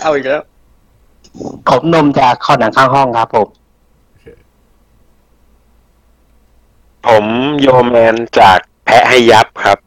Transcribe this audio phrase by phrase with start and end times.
[0.00, 0.44] เอาอีกแล้ว
[1.68, 3.48] ผมนมจากข้อหนังข้างห้องครับผม
[7.06, 7.24] ผม
[7.60, 9.78] โยแมนจากแพะให้ยับครับ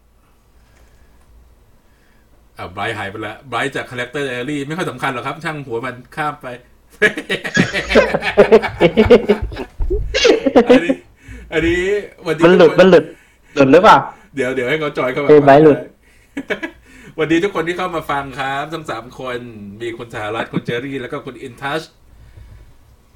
[2.57, 6.47] อ่าไบรท์หายไปแล้วไบรท์จากคาแรคเตอร์เอรี่ไม่ค่อยสำคัญหรอกครับ ช่างหัวมันข้ามไป
[10.69, 10.93] อันนี้
[11.53, 11.81] อันนี้
[12.25, 13.05] วันนี้มันหลุด มันหลุด
[13.55, 13.97] หลุดหรือเปล่า
[14.35, 15.79] เดี๋ยวเดี๋ยวให้เขาจอยเข้ามาเออไบรท์หลุด
[17.19, 19.39] วันนี้ทุกคนที่เข้ามาฟังครับทั้งสามคน
[19.81, 21.81] มีคุณสหรัฐคุณเจอรี่ แล้วก็คุณอินทัช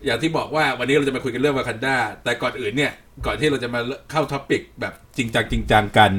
[0.06, 2.92] อย่างที่บอกว่าวันนี้เราจะมาคุยกันเรื่องวากันดาแต่ก่อนอื่นเนี่ย
[3.26, 6.12] ก่อนที่เราจะมาเข้า topic แบบจริงจังจริงจังกัน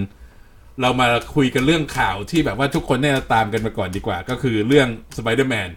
[0.81, 5.71] เรามาคุยกันเรื่องข่าวที่แบบว่าทุกคนเนี่ยตามกันมาก่อนดีกว่า ก็คือเรื่องสไปเดอร์แมน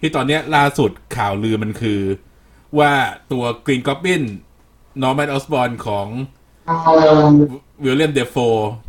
[0.00, 2.00] ที่ตอนเนี้ยล่าสุดข่าวลือมันคือ
[2.78, 2.92] ว่า
[3.32, 4.22] ตัว Green Goblin
[5.02, 6.06] Norman Osborn ของ
[7.84, 8.36] Willem Dafoe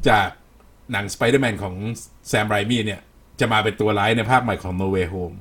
[0.09, 0.27] จาก
[0.91, 1.75] หนังสไปเดอร์แมนของ
[2.27, 2.99] Sam Raimi เนี่ย
[3.39, 5.35] จะมาเป็นตัวร้ายในภาคใหม่ของ No Way Home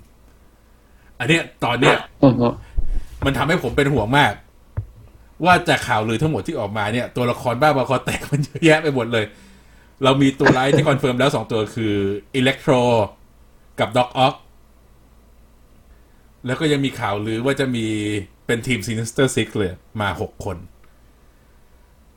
[1.19, 2.49] อันเนี้ยตอนเนี้ยอือฮึ
[3.25, 4.33] มันทำให้ผมเป็นห่วงมาก
[5.45, 9.25] ว่าจากข่าวลือทั้งหมดที่ออกมาเนี่ย ตัวละครบ้าบอคอแตกมันเยอะแยะไปหมดเลย
[10.05, 11.95] เรามีตัวร้ายที่ confirm แล้วสองตัวคือ
[12.37, 12.73] Electro
[13.81, 14.35] กับ Doc Ock
[16.47, 17.87] แล้วก็ยังมีข่าวลือว่าจะมี
[18.47, 20.57] เป็นทีม Sinister Six เลย มาหกคน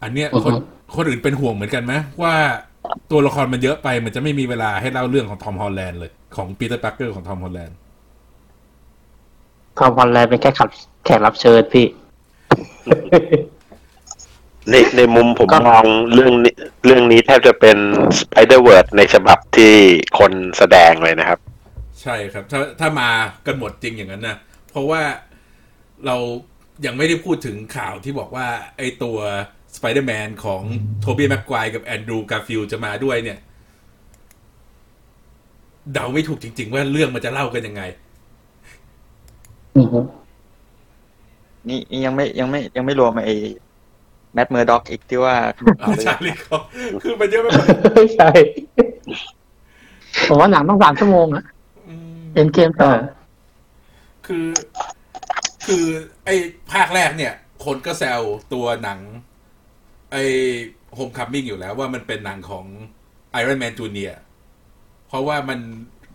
[0.02, 0.54] อันเนี้ยคน
[0.96, 2.34] คนอื่นเป็นห่วงเหมือนกันไหมว่า
[3.12, 10.70] ตัวละครมันเยอะไปมันจะไม่มีเวลาให้เล่าเรื่องของ Tom Holland เลย ของ Peter Parker ของ Tom Holland Tom Holland เป็นแค่ขับ
[11.06, 11.88] แขกรับเชิญพี่
[14.70, 15.84] ในในมุมผมก็ มอง
[16.14, 16.54] เรื่องนี้
[16.86, 17.78] เรื่องนี้แทบจะเป็น
[18.20, 19.74] Spider-Verse ในฉบับที่
[20.20, 21.40] คนแสดงเลยนะครับ
[22.02, 23.10] ใช่ครับ ถ้าถ้ามา
[23.46, 24.38] กันหมดจริงอย่างนั้นนะ
[24.70, 25.02] เพราะว่า
[26.06, 26.16] เรา
[26.86, 29.18] ยังไม่ได้พูดถึงข่าวที่บอกว่า ไอตัว
[29.76, 30.62] สไปเดอร์แมนของ
[31.02, 33.40] Tobey Maguire กับ Andrew Garfield จะมาด้วยเนี่ย
[35.94, 37.82] เดาไม่ถูกจริง ๆ ว่าเรื่องมันจะเล่ากันยังไง
[39.78, 40.00] อือฮึ
[41.68, 43.36] นี่ยังไม่ยังไม่ยังไม่รวมไอ้
[44.34, 45.36] Matt Murdock อีกที่ว่า
[45.82, 46.58] เอา Charlie Cox
[47.04, 47.66] คือมันเยอะไปหมด
[48.18, 48.30] ใช่
[50.28, 51.46] ผมว่าหนังต้องสามชั่วโมงอะ
[51.88, 52.90] อืม Endgame ต่อ
[54.26, 54.48] คือ
[55.66, 55.84] คือ
[56.26, 56.36] ไอ้
[56.72, 57.34] ภาคแรกเนี่ย
[57.66, 58.22] คนก็แซว
[58.54, 59.00] ตัวหนัง
[60.16, 60.28] ไอ้
[60.96, 62.66] Homecoming อยู่แล้วว่ามันเป็นหนังของ
[63.32, 64.14] Iron Man Junior
[65.08, 65.60] เพราะว่ามัน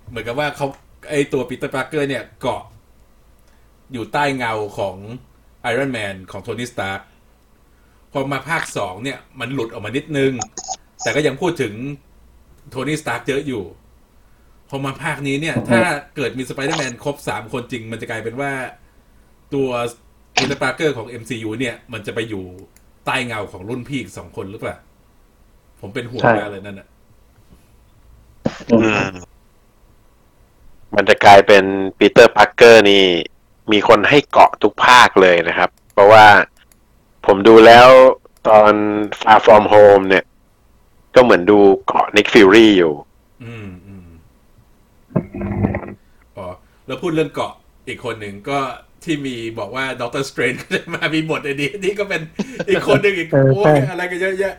[0.08, 0.66] เหมือนกับว่าเขา
[1.10, 2.62] ไอ้ตัวปีเตอร์ปาร์เกอร์เนี่ยเกาะ
[3.92, 4.96] อยู่ใต้เงาของ
[5.62, 6.98] Iron Man ของโทนี่สตาร์ก
[8.12, 10.32] พอมาภาคสองเนี่ย มันหลุดออกมานิดนึง
[11.02, 11.74] แต่ก็ยังพูดถึง
[12.70, 13.64] โทนี่สตาร์กเยอะอยู่
[14.68, 15.82] พอมาภาคนี้เนี่ย ถ้า
[16.16, 18.52] เกิดมีสไปเดอร์แมนครบสามคนจริง มันจะกลายเป็นว่า
[19.54, 19.68] ตัว
[20.34, 22.44] ปีเตอร์ปาร์เกอร์ของ MCU เนี่ย มันจะไปอยู่
[23.04, 24.76] ใต้เงาของรุ่นพี่อีกสองคนหรือเปล่า
[25.80, 26.88] ผมเป็นห่วงใช่มากเลยนั่นน่ะ
[28.70, 29.30] อือืมม
[30.94, 31.64] มันจะกลายเป็น
[31.98, 33.04] ปีเตอร์พาร์เกอร์นี่
[33.72, 36.26] มีคนให้เกาะทุกภาคเลยนะครับ เพราะว่า
[37.26, 37.88] ผมดูแล้ว
[38.48, 38.72] ตอน
[39.20, 40.24] Far From Home เนี่ย
[41.14, 42.94] ก็เหมือนดูเกาะ Nick Fury อยู่
[43.42, 44.08] อืมอืม
[46.36, 46.46] อ๋อ
[46.86, 47.52] แล้วพูดเรื่องเกาะ
[47.88, 48.58] อีกคนหนึ่งก็
[49.04, 52.22] ที่มีบอกว่าด็อกเตอร์สเตรนจ์ก็จะมามีบทในนี้นี่ก็เป็น
[52.68, 54.54] อีกคนหนึ่งอีกเออโอ้ใช่อะไรกันเยอะแยะ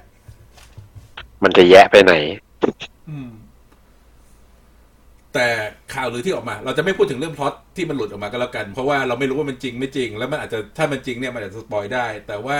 [1.44, 2.14] มันจะแยะไปไหน
[3.10, 3.30] อืม
[5.34, 5.48] แต่
[5.94, 12.60] ข่าวหรือที่ออกมา เราจะไม่พูดถึงเรื่องพล็อตที่มันหลุดออกมาก็แล้วกัน เพราะว่าเราไม่รู้ว่ามันจริงไม่จริง แล้วมันอาจจะถ้ามันจริงเนี่ยมันอาจจะ spoil ได้ แต่ว่า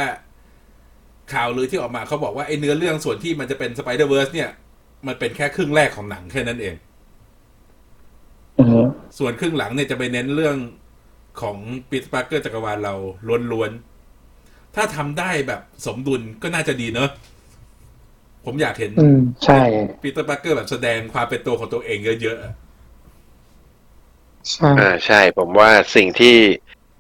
[1.34, 4.50] ข่าวหรือที่ออกมาเขาบอกว่าไอ้เนื้อเรื่องส่วนที่มันจะเป็น Spider-Verse เนี่ย
[5.08, 6.76] มันเป็นแค่ครึ่งแรกของหนังแค่นั้นเอง
[8.60, 8.82] อือฮึ
[9.20, 10.56] ส่วนครึ่งหลังเนี่ยจะไปเน้นเรื่อง
[11.42, 11.58] ของ
[11.90, 12.94] ปีเตอร์ปาร์เกอร์จักรวาลเรา
[13.52, 17.10] ล้วนๆ ถ้าทำได้แบบสมดุลก็น่าจะดีเนอะ
[18.46, 19.62] ผมอยากเห็นอืมใช่
[20.02, 22.54] ปีเตอร์ปาร์เกอร์แบบแสดงความเป็นตัวของตัวเองเยอะๆอะ
[24.52, 26.36] ใช่อ่าใช่ ผมว่าสิ่งที่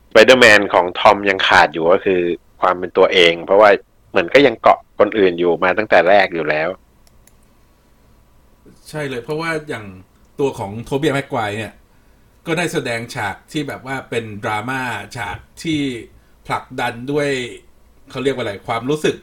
[0.09, 2.21] Spider-Man ของทอมยังขาดอยู่ก็คือ
[2.61, 3.69] ความเป็นตัวเอง เพราะว่า
[4.09, 6.69] เหมือนก็ยังเกาะคนอื่นอยู่มาตั้งแต่แรกอยู่แล้ว
[8.89, 9.85] ใช่เลย เพราะว่าอย่าง
[10.39, 11.73] ตัวของโทบี้แม็กไกวร์เนี่ย
[12.47, 14.81] ก็ได้แสดงฉากที่แบบว่าเป็นดราม่า
[15.17, 15.79] ฉากที่
[16.47, 17.29] ผลักดันด้วย
[18.11, 19.15] เขาเรียกว่าอะไรความรู้สึก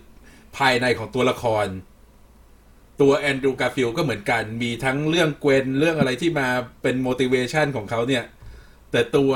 [0.56, 1.66] ภายในของตัวละคร
[3.00, 6.48] ตัวแอนดรูว์การ์ฟิลด์ก็เหมือนกัน มีทั้งเรื่องเกวนเรื่องอะไรที่มา
[6.82, 8.24] เป็น motivation ของเขาเนี่ย
[8.90, 9.32] แต่ตัว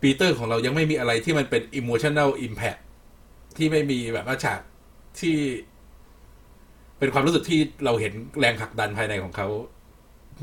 [0.00, 2.80] ปีเตอร์ของเรายังไม่มีอะไรที่มันเป็น emotional impact
[3.56, 4.60] ที่ไม่มีแบบว่าฉาก
[5.20, 5.36] ที่
[6.98, 9.48] เป็นความรู้สึกที่เราเห็นแรงผลักดันภายในของเขา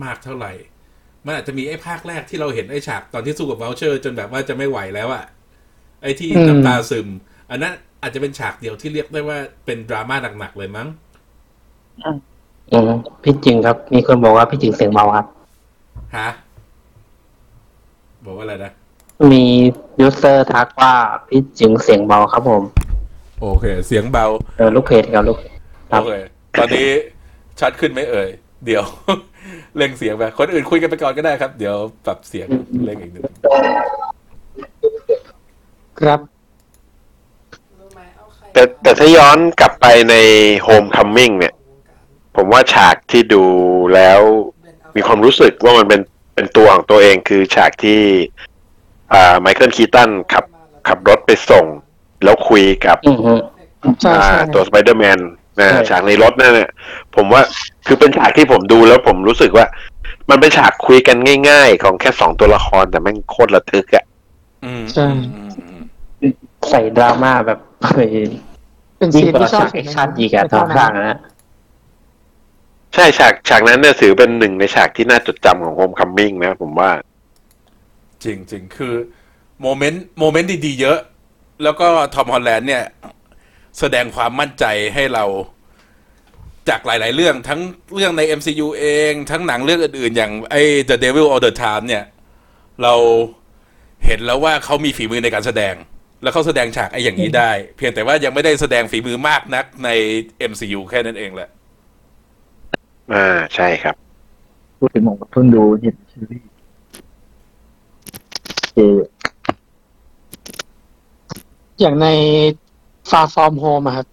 [0.04, 0.54] มากเท่าไหร่
[1.26, 5.26] มันอาจจะมีไอ้ภาคแรกที่เราเห็นไอ้ฉากตอนที่สู้กับว o ลเชอร์จนแบบว่าจะไม่ไหวแล้วอะ
[6.02, 7.08] ไอ้ที่น้ำตาซึม
[7.52, 10.88] อันนั้นอาจจะเป็นฉากเดียวที่เรียกได้ว่าเป็นดราม่าหนักๆเลยมั้ง
[12.72, 12.92] อืม
[13.24, 15.26] พี่จริงครับ มีคนบอกว่าพี่จริงเสียงเบาครับ
[16.18, 16.30] ฮะ
[18.26, 18.72] บอกว่าอะไรนะ
[19.32, 19.44] มี
[20.00, 20.94] ยูเซอร์ทักว่า
[21.28, 22.64] พี่จริงเสียงเบาครับผม
[23.40, 24.26] โอเค เสียงเบา
[24.58, 25.38] เออลูกเพจครับลูก
[25.92, 26.16] ครับโอเค
[26.60, 26.90] ตอนนี้
[27.60, 28.30] ชัดขึ้นไหมเอ่ย
[28.66, 28.84] เดี๋ยว
[29.78, 31.76] เร่งเสียงไปคนอื่นคุยกันไปก่อนก็ได้ครับ เดี๋ยว
[32.06, 32.48] ปรับเสียง
[32.86, 33.24] เร่งอีกหนึ่ง
[36.00, 36.20] ครับ
[38.54, 40.16] แต่แต่ถ้าย้อนกลับไปใน
[40.68, 41.54] Homecoming เนี่ย
[42.36, 43.46] ผมว่าฉากที่ดู
[43.96, 44.22] แล้ว
[44.96, 46.02] มีความรู้สึกว่ามันเป็น
[46.36, 48.02] เป็นตัวของตัวเองคือฉากที่
[49.14, 50.46] อ่า ไมเคิลคีตันขับ
[50.88, 51.66] ขับรถไปส่ง
[52.24, 53.34] แล้วคุยกับอือฮึ
[54.02, 55.20] ใช่อ่าใช่ตัวสไปเดอร์แมน
[55.60, 56.70] นะใช่ฉากในรถนั่นเนี่ย
[57.16, 57.42] ผมว่า
[57.88, 59.66] คือเป็นฉากที่ผมดูแล้วผมรู้สึกว่า
[60.30, 61.18] มันเป็นฉากคุยกัน
[61.50, 64.06] ง่าย ๆ ของแค่สองตัวละครแต่แม่งโคตรระทึกอะ
[64.66, 65.82] อืมใช่อืมอืม
[66.70, 68.10] ใส่ดราม่าแบบเฮ้ย
[68.98, 71.18] เป็นยิ่งซีนกว่าที่ชอบฉากแอคชั่นอีกอะตอนข้างนะ
[72.94, 76.90] ใช่ฉากฉากนั้นเนี่ยถือเป็นหนึ่งในฉากที่น่าจดจำของโฮมคัมมิ่งนะผมว่า
[78.24, 78.94] จริงจริงคือ
[79.62, 81.00] โมเมนต์โมเมนต์ดี ๆ เยอะ
[81.64, 82.84] แล้วก็ทอมฮอลแลนด์เนี่ย
[83.80, 85.26] แสดงความมั่นใจให้เรา
[86.70, 87.60] จากหลาย ๆ เรื่องทั้ง
[87.96, 92.04] เรื่องใน MCU เอง ทั้งหนังเรื่องอื่น ๆ อย่างไอ้ The Devil All the Time เนี่ย
[92.84, 92.94] เรา
[94.06, 95.76] เห็นแล้วว่าเขามีฝีมือในการแสดง
[96.24, 99.90] แล้วเขาแสดงฉากไอ้อย่างนี้ได้ เพียงแต่ว่ายังไม่ได้แสดงฝีมือมากนักใน
[100.52, 101.50] MCU แค่นั้นเองแหละ
[103.14, 103.96] อ่าใช่ครับ
[104.80, 106.50] พูดถึงผมก็เพิ่งดูเห็นซีรีส์
[108.76, 109.00] เออ
[111.80, 112.08] อย่างใน
[113.10, 114.08] Far From Home อะครับ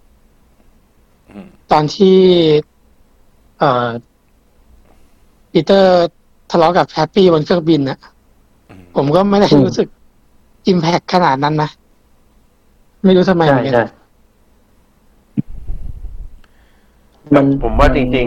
[1.30, 2.18] อืมตอนที่
[3.58, 3.88] เอ่อ
[5.52, 6.08] ปีเตอร์
[6.50, 7.98] ทะเลาะกับแฮปปี้บนเครื่องบินน่ะ
[8.70, 9.88] อืมผมก็ไม่ได้รู้สึก
[10.66, 11.70] อิมแพคขนาดนั้นนะ
[13.04, 13.82] ไม่รู้ทำไมเหใช่มือนกันใช่
[17.34, 18.26] มันผมว่าจริง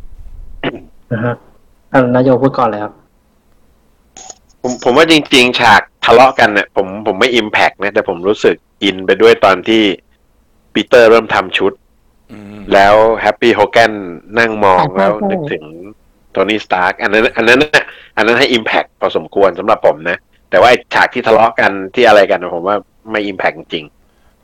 [0.00, 1.34] ๆนะฮะ
[1.92, 2.92] อันนายโยพูดก่อนเลยครับ
[4.62, 9.82] ผมผมว่าจริง ๆ ฉากทะเลาะกันเนี่ยผมผมไม่อิมแพกนะ แต่ผมรู้สึกอินไปด้วยตอนที่
[10.74, 11.72] ปีเตอร์เริ่มทำชุด
[12.32, 13.92] อืมแล้วแฮปปี้โฮแกน
[14.38, 15.64] นั่งมองใช่ใช่แล้วใช่นึกถึง
[16.32, 17.84] โทนี่สตาร์กอันนั้นอันนั้นน่ะ
[18.16, 20.16] อันนั้นให้ impact พอสมควรสำหรับผมนะ
[20.50, 22.76] แต่ว่าไอ้ฉากที่ทะเลาะกันที่อะไรกันผมว่า
[23.10, 23.84] ไม่ impact จริง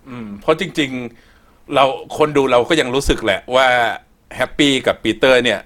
[0.09, 0.91] อืม เพราะจริง
[1.32, 1.85] ๆ เรา
[2.19, 3.67] คนดูเราก็ยังรู้สึกแหละว่า
[4.37, 5.61] แฮปปี้กับปีเตอร์เนี่ย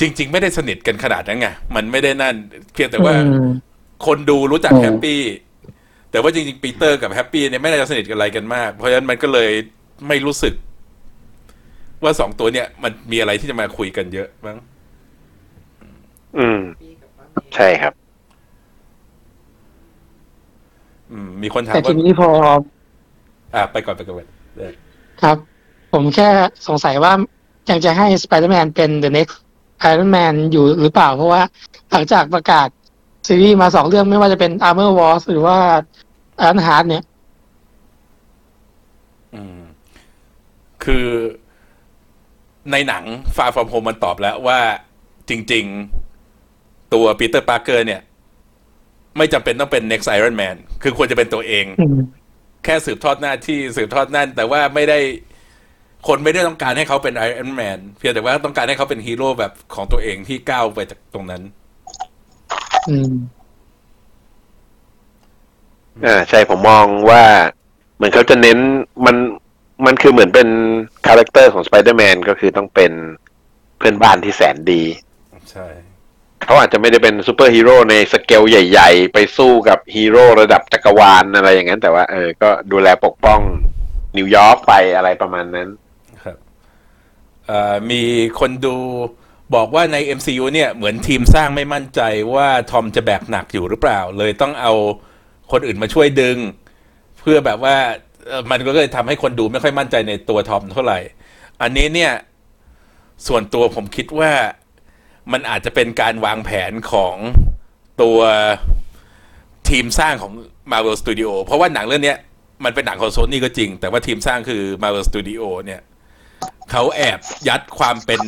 [0.00, 2.34] จริง ๆ ไม่ได้สนิทกันขนาดนั้นไงมันไม่ได้นั่น
[2.72, 3.48] เพียงแต่ว่าอืม
[4.06, 5.20] คนดูรู้จักอืมแฮปปี้
[6.10, 9.50] แต่ว่าจริงๆปีเตอร์กับแฮปปี้เนี่ยไม่ได้จะสนิทกันอะไรกันมาก เพราะฉะนั้นมันก็เลย
[10.08, 10.54] ไม่รู้สึก
[12.02, 16.60] ว่าสองตัวเนี่ย มันมีอะไรที่จะมาคุยกันเยอะมั้งๆอืม
[17.54, 17.92] ใช่ครับ
[21.10, 22.28] อืม มีคนถามแต่ทีว่านี้พอ
[23.54, 24.28] อ่า ไปก่อนไปก่อน
[24.58, 24.72] เออ
[25.22, 25.36] ครับ
[25.92, 26.28] ผมแค่
[26.66, 27.12] สงสัยว่า
[27.70, 29.36] ยังจะให้ Spider-Man เป็น The Next
[29.90, 31.42] Iron Man อยู่หรือเปล่า เพราะว่า
[31.90, 32.68] หลังจากประกาศ
[33.26, 35.56] ซีรีส์มาสองเรื่องไม่ว่าจะเป็น Armor Wars หรือว่า
[36.42, 37.04] Iron Heart เนี่ย
[39.34, 39.58] อืม
[40.84, 41.06] คือ
[42.72, 43.04] ในหนัง
[43.36, 44.58] Far From Home มันตอบแล้วว่า
[45.28, 45.64] จริง
[46.30, 48.00] ๆ ตัวปีเตอร์ปาร์เกอร์เนี่ย
[49.16, 51.64] ไม่จำเป็นต้องเป็น next Iron Man คือควรจะเป็นตัวเอง
[52.64, 54.98] แค่สืบทอดหน้าที่สืบทอดนั่น แต่ว่าไม่ได้
[56.06, 61.42] คนไม่ได้ต้องการให้เขาเป็น Iron Man เพียงแต่ว่าต้องการให้เขาเป็นฮีโร่แบบของตัวเองที่ก้าวไปจากตรงนั้น
[62.88, 63.14] อืม
[66.06, 67.22] อ่าใช่ผมมองว่า
[67.96, 68.58] เหมือนเขาจะเน้น
[69.06, 69.16] มัน
[69.86, 70.48] มันคือเหมือนเป็น
[71.06, 72.92] character ของสไปเดอร์แมนก็คือต้องเป็น
[73.78, 74.82] เพื่อนบ้านที่แสนดี
[75.50, 75.66] ใช่
[76.44, 83.40] เขาอาจจะไม่ได้เป็นซูเปอร์ฮีโร่ในสเกลใหญ่ ๆ ไปสู้กับฮีโร่ระดับจักรวาลอะไรอย่างนั้น แต่ว่าเออ ก็ดูแลปกป้อง
[84.16, 85.85] นิวยอร์กไปอะไรประมาณนั้นครับเอ่อ
[87.90, 88.02] มี
[88.40, 88.76] คนดู
[89.54, 92.00] บอกว่าใน MCU เนี่ยเหมือนทีมสร้างไม่มั่นใจ
[92.34, 94.72] ว่าทอมจะแบกหนักอยู่หรือเปล่า เลยต้องเอา
[95.52, 96.36] คนอื่นมาช่วยดึง
[97.20, 97.76] เพื่อแบบว่า
[98.50, 100.98] มันก็เลยทำให้คนดูไม่ค่อยมั่นใจในตัวทอมเท่าไหร่
[101.62, 102.12] อันนี้เนี่ย
[103.26, 104.32] ส่วนตัวผมคิดว่า
[105.32, 107.16] มันอาจจะเป็นการวางแผนของ
[108.02, 108.18] ตัว
[109.68, 110.32] ทีมสร้างของ
[110.72, 112.14] Marvel Studio เพราะว่าหนังเรื่องนี้
[112.64, 115.80] มันเป็นหนังของโซนี่ก็จริง แต่ว่าทีมสร้างคือ Marvel Studio เนี่ย
[116.70, 118.20] เขาแอบยัดความเป็น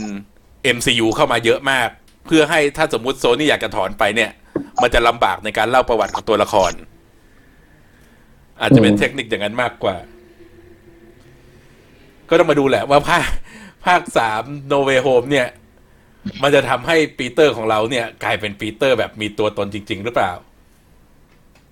[0.77, 1.89] MCU เข้ามาเยอะมาก
[2.27, 4.31] เพื่อให้ถ้าสมมุติโซนี่อยากจะถอนไปเนี่ย
[4.83, 6.73] มันจะลำบากในการเล่าประวัติของตัวละคร
[8.61, 9.97] อาจจะเป็นอืมเทคนิคอย่างนั้นมากกว่า
[12.29, 13.25] ก็ต้องมาดูแหละว่าภาค
[13.87, 15.49] ภาคสาม No Way Home เนี่ย
[16.43, 20.33] มันจะทำให้ปีเตอร์ของเราเนี่ย กลายเป็นปีเตอร์แบบมีตัวตนจริง ๆ หรือเปล่า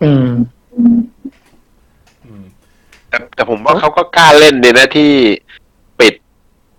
[0.03, 0.29] อืม
[2.25, 2.45] อืม
[3.09, 5.13] แต่แต่ผมว่าเขาก็กล้าเล่นดีนะที่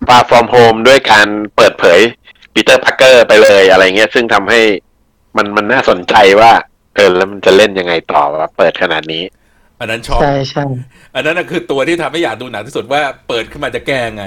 [0.08, 2.00] ปิดฟาฟอร์มโฮมด้วยการเปิดเผย
[2.54, 4.60] ปีเตอร์ปาร์เกอร์ไปเลยอะไรเงี้ย ซึ่งทำให้
[5.36, 6.52] มันมันน่าสนใจว่า
[6.94, 9.22] เออแล้วมันจะเล่นยังไงต่อวะเปิดขนาดนี้
[9.78, 10.64] อันนั้นชอบใช่ใช่
[11.14, 14.24] อันนั้นน่ะคือตัวที่ทำให้อยากดูหนังที่สุดว่าเปิดขึ้นมาจะแก้ไง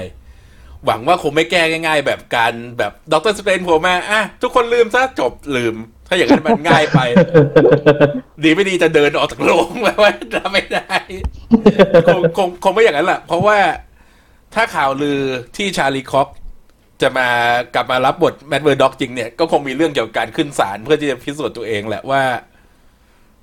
[0.86, 5.74] หวังว่าคงไม่แก้ง่าย ๆ แบบการแบบด็อกเตอร์สเตรนจ์โผล่มาอะทุกคนลืมซะจบลืม
[6.08, 7.00] ถ้าอย่างนั้นมันง่ายไป
[8.44, 10.96] ดีไม่ดีจะเดินออกจากโรงมาว่าทำไม่ได้
[12.06, 13.58] คงคงคงไม่อย่างนั้นแหละเพราะว่า
[14.54, 15.20] ถ้าข่าวลือ
[15.56, 16.28] ที่ Charlie Cox
[17.02, 17.28] จะมา
[17.74, 22.22] กลับมารับบท Matt Murdock จริงเนี่ย ก็คงมีเรื่องเกี่ยวกับการขึ้นศาลเพื่อที่จะพิสูจน์ตัวเองแหละว่า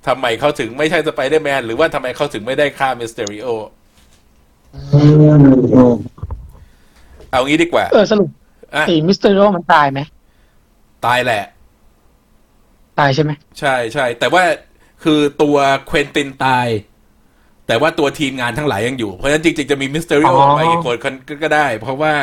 [0.06, 3.48] ทำไมเขาถึงไม่ใช่สไปเดอร์แมนหรือว่าทำไมเขาถึงไม่ได้ฆ่า Mysterio
[7.30, 8.28] เอางี้ดีกว่า เออสรุป
[8.74, 10.00] อะไอ้ Mysterio มันตายไหม
[11.06, 11.44] ตายแหละ
[12.98, 14.42] ตายใช่ไหม ใช่ใช่แต่ว่า
[15.04, 15.56] คือตัว
[15.86, 16.66] Quentin ตาย
[17.70, 20.96] แต่ว่าตัวทีมงานทั้งหลายยังอยู่ เพราะฉะนั้นจริงๆจะมี Mysterio ออกมาอีกคน
[21.28, 22.14] ก็ก็ได้ เพราะว่า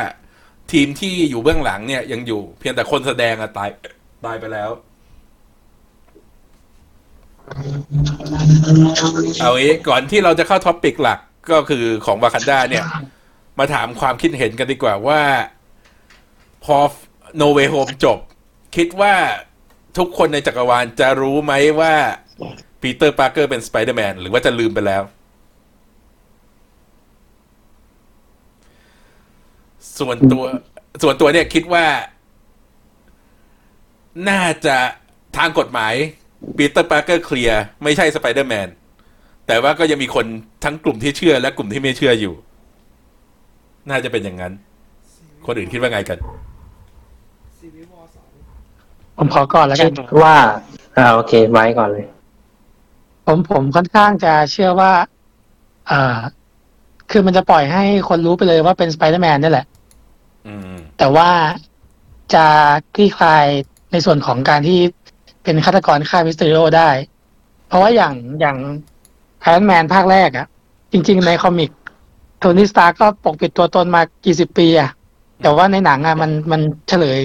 [0.71, 3.69] ทีมที่อยู่เบื้องหลังเนี่ยยังอยู่ เพียงแต่คนแสดงอะตาย
[4.25, 4.69] ตายไปแล้ว
[9.39, 11.19] เอางี้ก่อนที่เราจะเข้า topic หลัก
[11.51, 12.85] ก็คือของวากันดาเนี่ย
[13.59, 15.21] มาถามความคิดเห็นกันดีกว่าว่า
[16.63, 16.77] พอ
[17.37, 18.19] No Way Home จบ
[18.75, 19.13] คิดว่า
[19.97, 21.93] ทุกคนในจักรวาลจะรู้ไหมว่า
[22.81, 25.03] Peter Parker เป็นสไปเดอร์แมนหรือว่าจะลืมไปแล้ว
[29.99, 30.43] ส่วนตัว
[31.01, 31.85] ส่วนตัวเนี่ยคิดว่า
[34.29, 34.77] น่าจะ
[35.37, 35.93] ทางกฎหมาย
[36.57, 38.67] Peter Parker เคลียร์ไม่ใช่สไปเดอร์แมน
[39.47, 40.25] แต่ว่าก็ยังมีคน
[40.63, 42.33] ทั้งกลุ่มที่เชื่อและกลุ่มที่ไม่เชื่ออยู่
[43.89, 44.53] น่าจะเป็นอย่างนั้น
[45.45, 46.17] คนอื่นคิดว่าไงกัน
[49.17, 49.93] ผมขอก่อนแล้วกัคิด
[50.23, 50.35] ว่า
[50.97, 52.05] อ่าโอเค ไว้ก่อนเลย
[53.25, 54.91] ผมผมค่อนข้างจะเชื่อว่า
[55.87, 56.17] เอ่อ
[57.11, 59.65] คือมันจะปล่อยให้คนรู้ไปเลยว่าเป็นสไปเดอร์แมนนี่แหละ
[60.47, 61.29] อืม แต่ว่า
[62.33, 62.45] จะ
[62.95, 63.45] คลี่คลาย
[63.91, 64.79] ในส่วนของการที่
[65.43, 66.89] เป็นฆาตกรฆ่า Mysterio ได้
[67.67, 68.57] เพราะว่าอย่างอย่าง
[69.41, 70.47] Iron Man ภาคแรกอะ
[70.91, 71.71] จริง ๆ ใน comic
[72.39, 74.89] Tony Stark ก็ปกปิดตัวตนมากี่สิบปีอะ
[75.41, 77.19] แต่ว่าในหนังอะมันมันเฉลย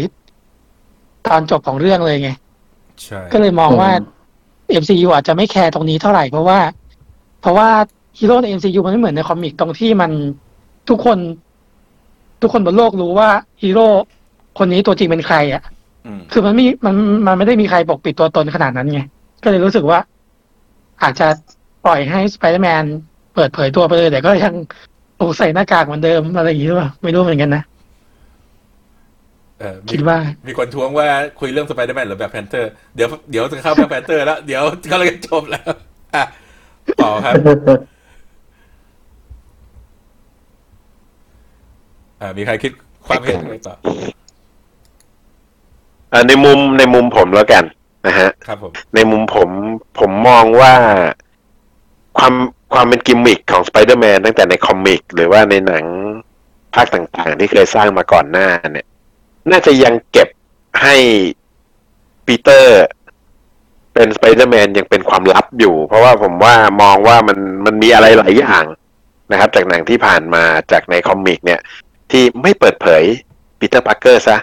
[1.26, 2.30] ตอนจบของเรื่องเลยไง
[3.02, 3.90] ใช่ ก็เลยมองว่า
[4.82, 6.58] MCU อาจจะไม่แคร์ตรงนี้เท่าไหร่เพราะว่า
[7.40, 7.68] เพราะว่า
[8.18, 10.10] ฮีโร่ใน MCU มันไม่เหมือนใน comic ตรงที่มัน
[10.88, 11.18] ทุกคน
[12.42, 13.28] ทุกคนบนโลกรู้ว่า
[13.62, 13.86] ฮีโร่
[14.58, 15.62] คนนี้ตัวจริงเป็นใครอะ
[16.06, 16.94] อืมคือมันไม่มัน
[17.26, 19.00] มันไม่ได้มีใครปกปิดตัวตนขนาดนั้นไง
[19.42, 19.98] ก็เลยรู้สึกว่า
[21.02, 21.28] อาจจะ
[21.84, 22.84] ปล่อยให้สไปเดอร์แมน
[23.34, 24.54] เปิดเผยตัวไปเลย แต่ก็ยัง
[25.20, 27.62] ถูกใส่หน้ากากเหมือนเดิมอะไรอย่างนี้หรือเปล่าไม่รู้เหมือนกันนะ
[29.58, 30.16] เออมีคิดว่า
[30.48, 31.06] มีคนทวงว่า
[31.40, 35.70] คุยเรื่องสไปเดอร์แมนหรือ Black Panther เดี๋ยวเดี๋ยวจะเข้า Black Panther แล้ว เดี๋ยวก็เลยจบแล้ว
[36.14, 36.24] อะ
[37.02, 37.34] ต่อครับ
[42.22, 42.72] อ่ามีใครคิด
[43.06, 43.74] ความเห็นอะไรต่อ
[46.12, 47.64] อ่าในมุมในมุมผมแล้วกัน
[48.06, 49.48] นะฮะครับผมในมุมผม
[49.98, 50.74] ผมมองว่า
[52.18, 52.34] ความ
[52.74, 55.84] ความเป็นกิมมิคของสไปเดอร์แมนตั้งแต่ใน comic หรือว่าในหนัง
[56.74, 58.86] ภาคต่างๆ ที่เคยสร้างมาก่อนหน้าเนี่ย
[59.50, 60.28] น่าจะยังเก็บ
[60.82, 60.96] ให้
[62.26, 62.82] ปีเตอร์
[63.92, 68.64] เป็นสไปเดอร์แมนยังเป็นความลับอยู่ เพราะว่าผมว่ามองว่ามันมันมีอะไรหลายอย่าง
[69.32, 71.60] นะครับ จากหนังที่ผ่านมาจากใน comic เนี่ย
[72.12, 73.02] ที่ไม่เปิดเผย
[73.58, 74.36] Peter Parker ซะ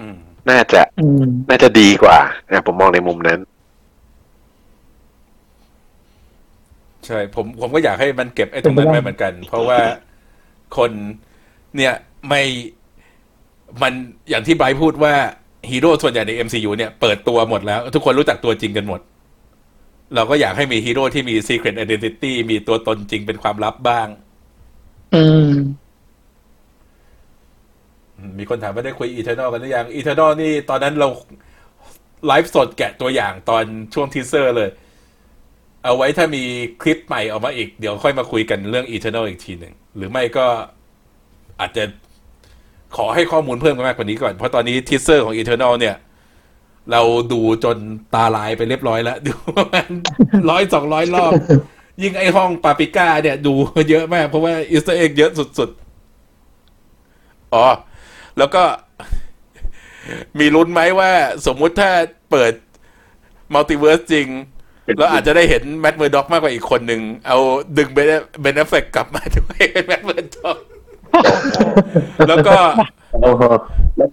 [0.00, 0.16] อืม
[0.50, 2.18] น่าจะอืมน่าจะดีกว่า
[2.52, 3.40] นะผมมองในมุมนั้น
[7.06, 9.78] ใช่ ผมผมก็อยากให้มันเก็บไอ้ตรงนั้นไว้เหมือนกัน เพราะว่า
[10.76, 10.90] คน
[11.76, 11.94] เนี่ย
[12.28, 12.42] ไม่
[13.82, 13.92] มัน
[14.30, 15.14] อย่างที่ไบรท์พูดว่า
[15.70, 19.00] ฮีโร่ส่วนใหญ่ใน MCU เนี่ยเปิดตัวหมดแล้ว ทุกคนรู้จักตัวจริงกันหมด
[20.14, 24.08] เราก็อยากให้มีฮีโร่ที่มี Secret Identity มีตัวตนจริงเป็นความลับบ้าง
[25.14, 25.81] อืมอื
[28.38, 31.08] มีคนถามว่าได้คุย Eternals กันหรือยัง Eternals นี่ตอนนั้นเรา
[32.26, 33.64] ไลฟ์สดแกะตัวอย่างตอน
[33.94, 34.70] ช่วง teaser เลย
[35.84, 36.42] เอาไว้ถ้ามี
[36.82, 40.46] คลิปใหม่ออกมาอีก เดี๋ยวค่อยมาคุยกันเรื่อง Eternals อีกทีหนึ่ง หรือไม่ก็
[41.60, 41.84] อาจจะ
[42.96, 45.96] ขอให้ข้อมูลเพิ่มมากกว่านี้ก่อน เพราะตอนนี้ teaser ของ Eternals เนี่ย
[46.92, 47.02] เรา
[47.32, 47.76] ดูจน
[48.14, 49.88] ตาลายไปเรียบร้อยแล้ว ดูประมาณ
[50.50, 51.32] ร้อยสองร้อยรอบ
[52.02, 53.54] ยิ่งไอห้องปาปิก้าเนี่ย ดู
[53.90, 57.66] เยอะมาก เพราะว่า Easter egg เยอะสุดๆ อ๋อ
[58.38, 58.62] แล้วก็
[60.38, 61.10] มีลุ้นไหมว่า
[61.46, 61.90] สมมุติถ้า
[62.30, 62.52] เปิด
[63.54, 64.28] multiverse จริง
[64.98, 67.38] เราอาจจะได้เห็น Matt Murdock มากกว่าอีกคนหนึ่ง เอา
[67.76, 68.06] ดึง Ben
[68.40, 70.58] Ben Affleck กลับมาด้วยเป็น Matt Murdock
[72.28, 72.56] แล้วก็
[73.22, 73.42] โอ้โห
[73.98, 74.06] แล้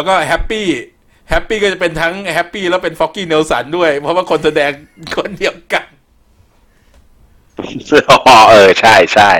[0.00, 4.70] วก็ Happy Happy ก็จะเป็นทั้ง Happy แล้วเป็น Foggy Nelson ด้วย เพราะว่าคนแสดง
[5.16, 5.86] คนเดียวกัน
[8.10, 9.30] อ๋อเออ ใช่ใช่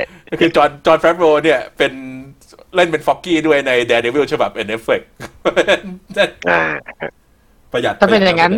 [0.40, 1.92] คือ Jon Jon Favreau เนี่ยเป็น
[2.76, 5.00] เล่นเป็น Foggy ด้วยใน Daredevil ฉบับ Netflix
[6.50, 6.62] อ่า
[7.73, 8.52] ประหยัดถ้าเป็นอย่างนั้น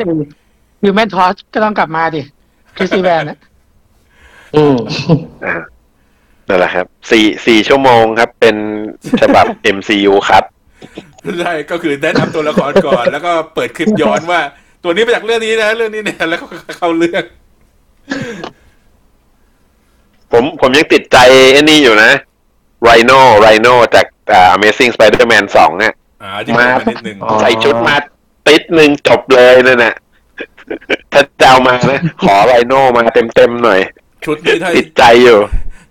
[0.82, 2.22] คือ Human Torch ก็ต้องกลับมาดิ
[2.76, 3.38] Chris Evans นะ
[4.56, 4.76] อืม
[5.46, 5.54] อ่า
[6.48, 8.56] นั่นแหละครับสี่สี่ชั่วโมงครับ เป็น
[9.22, 9.46] ฉบับ
[9.76, 10.44] MCU ครับ
[11.40, 14.40] ใช่ก็คือแนะนำตัวละครก่อน แล้วก็เปิดคลิปย้อนว่า
[14.84, 16.46] ตัวนี้มาจากเรื่องนี้นะ เรื่องนี้เนี่ยแล้วก็
[16.76, 17.24] เข้าเรื่อง
[20.32, 21.16] ผมผมยังติดใจ
[21.52, 22.10] ไอ้นี่อยู่นะ
[22.86, 27.94] Rhino Rhino จากอ่า Amazing Spider-Man 2เนี่ยอ่าที่ผมมานิดนึงอ๋อ ใส่ชุดมา
[28.46, 29.94] ติดหนึ่งจบเลยนั่นน่ะ
[31.12, 33.80] ถ้าจะเอามานะ ขอไรโนมาเต็มๆหน่อย
[34.24, 35.38] ชุดนี้ถ้าติดใจอยู่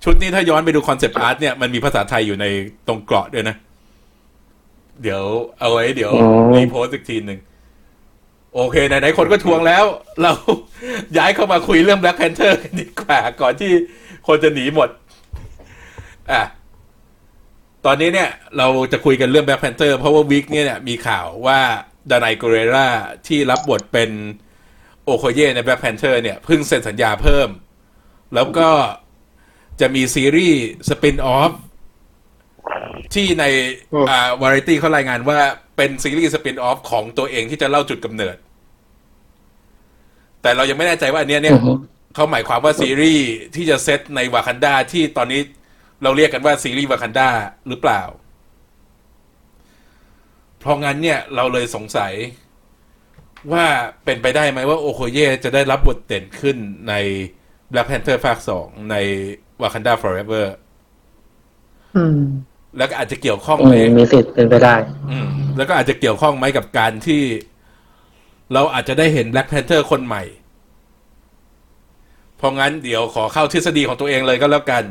[0.04, 2.46] ชุดนี้ถ้าย้อนไปดูคอนเซปต์อาร์ตเนี่ยมันมีภาษาไทยอยู่ใน
[2.88, 3.56] ตรงเกราะด้วยนะ
[5.02, 5.24] เดี๋ยว
[5.60, 7.40] เอาไว้เดี๋ยวอ๋อ รีโพสต์อีกทีหนึ่ง
[8.56, 9.86] โอเคไหนๆคนก็ทวงแล้ว
[10.22, 10.32] เรา
[11.18, 13.72] ย้ายเข้ามาคุยเรื่อง Black Panther กันดีกว่าก่อนที่
[14.28, 14.90] คนจะหนีหมด
[16.32, 16.42] อะ
[17.88, 21.60] ตอนนี้เนี่ยเราจะคุยกันเรื่อง Black Panther เพราะว่าวิกเนี่ยเนี่ยมีข่าวว่า
[22.10, 22.88] Danai Gurira
[23.28, 24.10] ที่รับบทเป็น
[25.04, 27.50] Okoye ใน Black Panther เนี่ยเพิ่งเซ็นสัญญาเพิ่ม
[28.36, 28.70] แล้วก็
[29.82, 31.52] จะมีซีรีส์ spin-off
[33.14, 33.44] ที่ใน
[34.10, 35.40] อ่าวาไรตี้เขารายงานว่า
[35.78, 38.36] เป็นซีรีส์ spin-off ของตัวเองที่จะเล่าจุดกำเนิด
[40.42, 41.74] แต่เรายังไม่แน่ใจว่าอันเนี้ยเนี่ยอือฮึ
[42.16, 45.42] เขาหมายความว่าซีรีส์ที่จะเซตในวากันดาที่ตอนนี้
[46.04, 47.30] เราเรียกกันว่าซีรีส์วากันดา
[47.68, 48.02] หรือเปล่า
[50.60, 52.14] เพราะงั้นเนี่ยเราเลยสงสัย
[53.52, 53.66] ว่า
[54.06, 56.58] เป็นไปได้ไหมว่าโอโคเย่จะได้รับบทเด่นขึ้น
[56.90, 56.94] ใน
[57.72, 58.96] Black Panther ภาคสองใน
[59.62, 60.46] Wakanda Forever
[61.96, 62.18] อืม
[62.78, 64.76] แล้วก็อาจจะเกี่ยวข้องอืไหมมมีสิทธิ์เป็นไปได้
[65.10, 67.24] อืม แล้วก็อาจจะเกี่ยวข้องไหมกับการที่
[68.54, 70.24] เราอาจจะได้เห็น Black Panther คนใหม่
[72.38, 74.84] เพราะงั้นเดี๋ยวขอเข้าทฤษฎีของตัวเองเลยก็แล้วกัน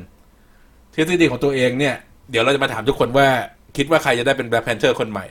[0.97, 1.97] ทฤษฎีของตัวเองเนี่ย
[2.31, 3.29] เดี๋ยวเราจะมาถามทุกคนว่า
[3.77, 5.27] คิดว่าใครจะได้เป็น Black Panther คนใหม่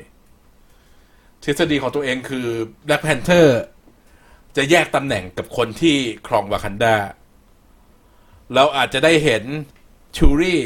[1.44, 2.48] ทฤษฎีของตัวเองคือ
[2.88, 3.48] Black Panther
[4.58, 5.96] จะแยกตำแหน่งกับคนที่
[6.28, 6.96] ครองวากันดา
[8.54, 9.44] เราอาจจะได้เห็น
[10.18, 10.62] ชูรี่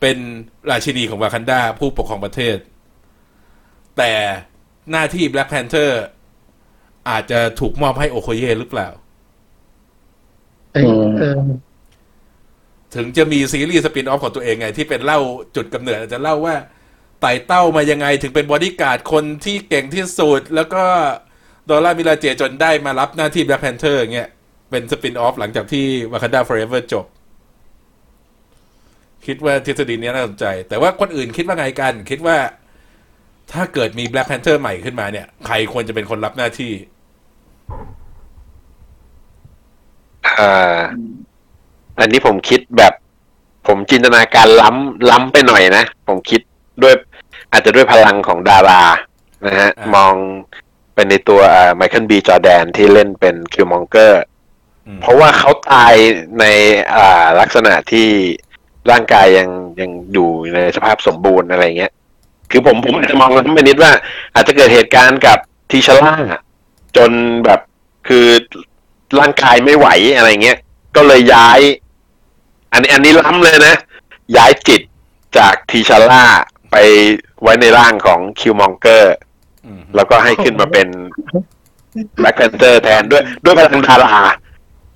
[0.00, 0.18] เป็น
[0.70, 2.58] ราชินีของวากันดาผู้ปกครองประเทศ
[3.96, 4.12] แต่
[4.90, 5.90] หน้าที่ Black Panther
[7.10, 8.88] อาจจะถูกมอบให้โอโคเย่หรือเปล่า
[10.76, 11.38] อออืมเออ
[12.96, 15.20] ถึงจะมีซีรีส์ spin-off ของตัวเองไง ที่เป็นเล่า
[15.56, 16.56] จุดกำเนิดอาจจะเล่าว่า
[17.20, 20.84] ไต่เต้ามายังไงถึงเป็นบอดี้การ์ดคนที่เก่งที่สุด แล้วก็
[21.70, 24.28] Dora Milaje จนได้มารับหน้าที่ Black Panther อย่างเงี้ย
[24.70, 27.06] เป็น spin-off หลังจากที่ Wakanda Forever จบ
[29.26, 32.36] คิดว่าทฤษฎีนี้น่าสนใจ แต่ว่าคนอื่นคิดว่าไงกัน คิดว่า
[33.52, 36.72] ถ้าเกิดมี Black Panther ใหม่ขึ้นมาเนี่ย ใครควรจะเป็นคนรับหน้าที่
[41.96, 42.92] อ่าอันนี้ผมคิดแบบ
[43.66, 46.40] ผมจินตนาการล้ำล้ำไปหน่อยนะ ผมคิด
[46.82, 46.94] ด้วย
[47.52, 48.82] อาจจะด้วยพลังของดารา
[49.46, 50.14] นะฮะอ่ามมอง
[50.94, 51.40] เป็นในตัว
[51.76, 54.22] ไมเคิลบีจอแดนที่เล่นเป็นคิวมองเกอร์
[54.86, 55.94] อืมเพราะว่าเขาตาย
[56.40, 56.44] ใน
[56.96, 58.08] อ่าลักษณะที่
[58.90, 59.48] ร่างกายยัง
[59.80, 61.92] ยังอยู่ในสภาพสมบูรณ์อะไรเงี้ย
[62.50, 63.92] คือผมผมอาจจะมองล้ำไปนิดว่า
[64.34, 65.38] อาจจะเกิดเหตุการณ์กับ
[65.70, 66.14] ทีชล่า
[66.96, 67.10] จน
[67.44, 67.60] แบบ
[68.08, 68.26] คือ
[69.20, 70.58] ร่างกายไม่ไหวอะไรเงี้ย
[70.96, 71.60] ก็เลยย้าย
[72.76, 73.74] อันนี้อันนี้ล้ำเลยนะ
[74.36, 74.80] ย้ายจิต
[75.38, 76.24] จาก T'Challa
[76.72, 76.76] ไป
[77.42, 79.14] ไว้ในร่างของ Killmonger
[79.66, 80.88] อืมแล้วก็ให้ขึ้นมาเป็น
[82.20, 84.14] Black Panther แทนด้วยด้วยพลังดารา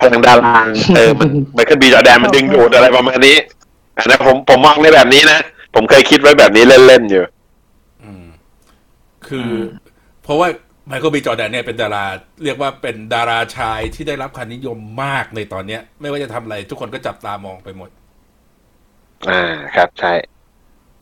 [0.00, 0.54] พลังดารา
[0.96, 1.84] เออมัน Michael B.
[1.86, 3.36] Jordan มันดึงดูดอะไรประมาณนี้
[3.98, 5.38] อันนั้นผมผมมองในแบบนี้นะ
[5.74, 7.24] ผมเคยคิดไว้แบบนี้เล่น ๆ อยู่
[8.04, 8.24] อืม
[9.26, 9.54] คืออ
[10.22, 10.48] เพราะว่า
[10.90, 11.16] Michael B.
[11.18, 12.04] Jordan เนี่ยเป็นดารา
[12.44, 17.90] เรียกว่าเป็นดาราชายที่ได้รับความนิยมมากในตอนเนี้ย ไม่ว่าจะทำอะไร ทุกคนก็จับตามองไปหมด
[19.30, 19.42] อ่า
[19.76, 20.12] ครับใช่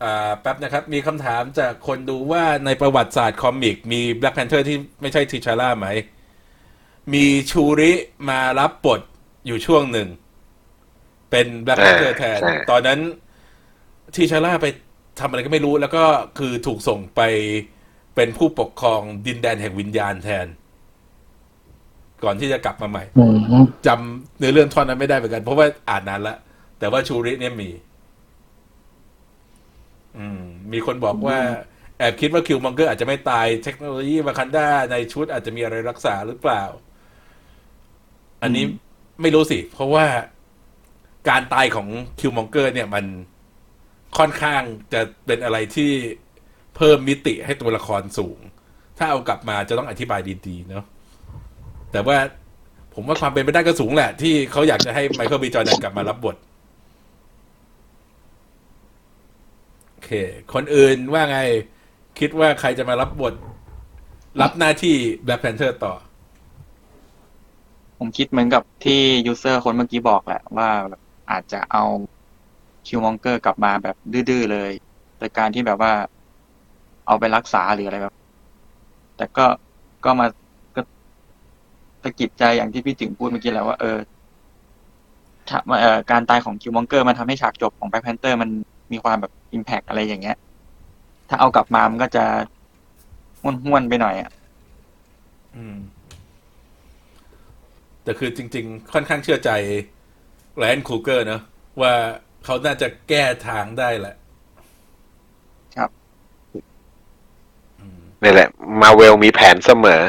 [0.03, 5.87] อ่าแป๊บนะครับ มีคำถามจากคนดูว่าในประวัติศาสตร์ comic มี Black Panther ที่ไม่ใช่ T'Challa ไหม
[7.13, 7.91] มี Shuri
[8.29, 9.01] มารับบท
[9.47, 10.07] อยู่ช่วงหนึ่ง
[11.31, 12.39] เป็น Black Panther แทน
[12.71, 12.99] ตอนนั้น
[14.15, 14.65] ทิชาร่าไป
[15.19, 16.03] ทำอะไรก็ไม่รู้แล้วก็
[16.37, 17.21] คือถูกส่งไป
[18.19, 20.47] เป็นผู้ปกครองดินแดนแห่งวิญญาณแทน
[22.23, 23.25] ก่อนที่จะกลับมาใหม่อื
[23.63, 26.35] มจำเนื้อเรื่องท่อนนั้นไม่ได้เหมือนกัน เพราะว่าอ่านนานละ
[26.79, 27.69] แต่ว่าชูริเนี่ยมี
[30.17, 31.37] อืม มีคนบอกว่า
[31.97, 36.63] แอบคิดว่าคิวมองเกอร์อาจจะไม่ตายเทคโนโลยีมาคันด้าในชุดอาจจะมีอะไรรักษาหรือเปล่า
[38.43, 38.65] อันนี้
[39.21, 40.05] ไม่รู้สิ เพราะว่า
[41.29, 41.87] การตายของ
[42.19, 43.05] Killmonger เนี่ยมัน
[44.17, 44.61] ค่อนข้าง
[44.93, 45.91] จะเป็นอะไรที่
[46.79, 48.39] เพิ่มมิติให้ตัวละครสูง
[48.97, 50.85] ถ้าเอากลับมาจะต้องอธิบายดีๆเนาะ
[51.91, 52.17] แต่ว่า
[52.93, 55.45] ผมว่าความเป็นไปได้ก็สูงแหละ ที่เขาอยากจะให้ Michael B.
[55.47, 56.35] Jordan กลับมารับบท
[60.03, 60.09] เค
[60.53, 61.39] คนอื่นว่าไง
[62.19, 63.33] คิดว่าใครจะมารับบท
[64.41, 65.93] รับหน้าที่ Black Panther ต่อ
[67.97, 70.69] ผมคิดเหมือนกับที่ user คนเมื่อกี้บอกแหละ ว่า
[71.31, 71.83] อาจจะเอา
[72.87, 73.95] Killmonger กลับมาแบบ
[74.29, 74.71] ดื้อๆเลย
[75.17, 75.93] โดยการที่แบบว่า
[77.09, 78.15] เอาไปรักษาหรืออะไรแบบ
[79.17, 79.45] แต่ก็
[80.05, 80.27] ก็มา
[80.75, 80.81] ก็
[82.03, 83.97] สะกิดใจอย่างที่พี่ถึงพูดเมื่อกี้แหละว่าเออ
[85.81, 88.49] เออการตายของ Killmonger มันทำให้ฉากจบของ Black Panther มัน
[88.91, 90.37] มีความแบบ impact อะไรอย่างเงี้ย
[91.29, 92.25] ถ้าเอากลับมามันก็จะ
[93.41, 94.31] ห้วนๆไปหน่อยอะ
[95.55, 95.75] อืม
[98.03, 99.51] แต่คือจริง ๆ ค่อนข้างเชื่อใจ
[100.57, 101.41] แลนคูเกอร์เนอะ
[101.81, 101.93] ว่า
[102.45, 104.15] เขาน่าจะแก้ทางได้แหละ
[105.77, 105.89] ครับ
[108.23, 108.49] นี่แหละ
[108.81, 110.01] มาเวลมีแผนเสมอ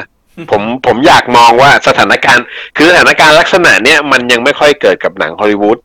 [0.51, 2.45] ผมผมอยากมองว่าสถานการณ์
[2.75, 5.77] คือสถานการณ์ลักษณะเนี้ยมันยังไม่ค่อยเกิดกับหนังฮอลลีวูด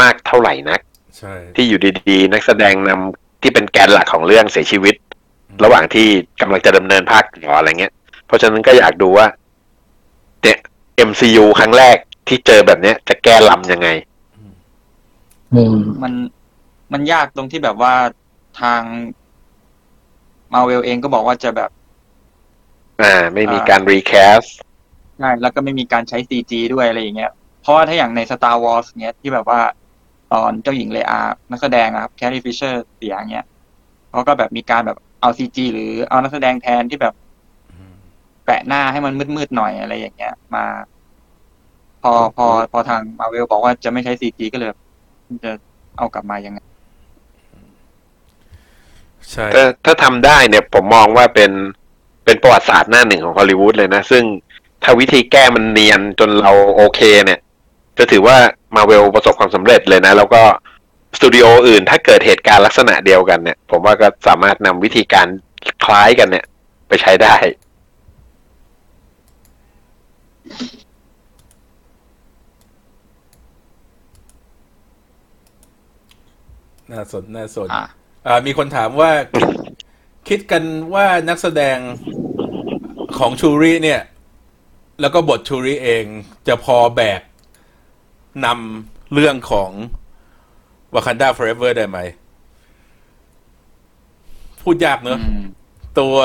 [0.00, 0.80] มากเท่าไหร่นัก
[1.18, 4.94] ใช่ที่อยู่ดีๆ นักแสดงนำที่เป็นแกนหลักของเรื่องเสียชีวิต
[5.64, 6.08] ระหว่างที่
[6.40, 7.92] กำลังจะดำเนินภาคต่ออะไรเงี้ย
[8.26, 9.26] เพราะฉะนั้นก็อยากดูว่า
[10.42, 10.58] เนี่ย
[11.08, 11.96] MCU ครั้งแรก
[12.28, 13.88] ที่เจอแบบเนี้ย จะแก้ลำยังไง
[15.54, 16.12] อืมมัน
[16.92, 17.94] มันยากตรงที่แบบว่า
[18.60, 18.80] ทาง
[20.52, 21.70] มาเวลเองก็บอกว่าจะแบบ
[23.02, 24.42] อ่า ไม่มีอ่าการรีแคส
[25.18, 29.60] ใช่แล้วก็ไม่มีการใช้ CG ด้วยอะไรอย่างเงี้ย เพราะว่าถ้าอย่างใน Star Wars เนี้ยที่แบบว่า
[30.32, 33.46] ตอนเจ้าหญิง Leia นักแสดงอะครับ Carrie Fisher เสียอย่างเงี้ย
[34.10, 37.14] เขาก็แบบมีการแบบเอา CG หรือเอานักแสดงแทนที่แบบ
[38.44, 40.64] แปะหน้าให้มันมืดๆหน่อยอะไรอย่างเงี้ย มา
[42.02, 44.80] พอพอพอทางมาเวลบอกว่าจะไม่ใช้ CG ก็เลยแบบ
[45.44, 45.52] จะ
[45.98, 46.58] เอากลับมายังไง
[49.32, 51.50] ใช่ถ้าถ้าทำได้เนี่ยผมมองว่าเป็น
[52.24, 54.24] เป็นประวัติศาสตร์หน้าหนึ่งของฮอลลีวูดเลยนะ ซึ่ง
[54.82, 57.40] ถ้าวิธีแก้มันเนียนจนเราโอเคเนี่ย
[57.98, 58.36] จะถือว่า
[58.76, 60.42] มาเวลประสบความสำเร็จเลยนะ แล้วก็
[61.16, 65.26] สตูดิโออื่นถ้าเกิดเหตุการณ์ลักษณะเดียวกันเนี่ย ผมว่าก็สามารถนำวิธีการ
[65.84, 66.44] คล้ายกันเนี่ย
[66.88, 67.36] ไปใช้ได้
[76.92, 77.84] น่าสนน่าสนอะอ่า
[78.46, 79.10] มีคนถามว่า
[80.28, 80.62] คิดกัน
[80.94, 81.78] ว่านักแสดง
[83.18, 84.00] ของชูริเนี่ย
[85.00, 86.04] แล้วก็บทชูริเอง
[86.48, 87.20] จะพอแบก
[88.44, 89.70] นำเรื่องของ
[90.94, 91.98] Wakanda Forever ได้ไหม
[94.62, 95.42] พูดยากเนอะอืม
[96.00, 96.16] ตัว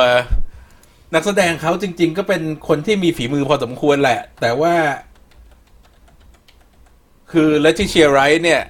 [1.14, 4.76] นักแสดงเขาจริง ๆ ก็เป็นคนที่มีฝีมือพอสมควรแหละ แต่ว่า
[7.32, 8.62] คือเลติเชียไรท์เนี่ย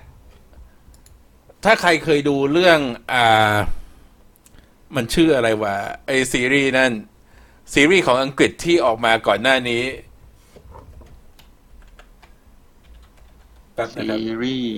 [1.64, 2.80] ถ้าใครเคยดูเรื่อง
[3.14, 3.56] อ่า
[4.96, 6.92] มันชื่ออะไรวะไอซีรีส์นั่น
[7.74, 9.84] ซีรีส์ของอังกฤษที่ออกมาก่อนหน้านี้
[13.96, 14.74] ซีรีส์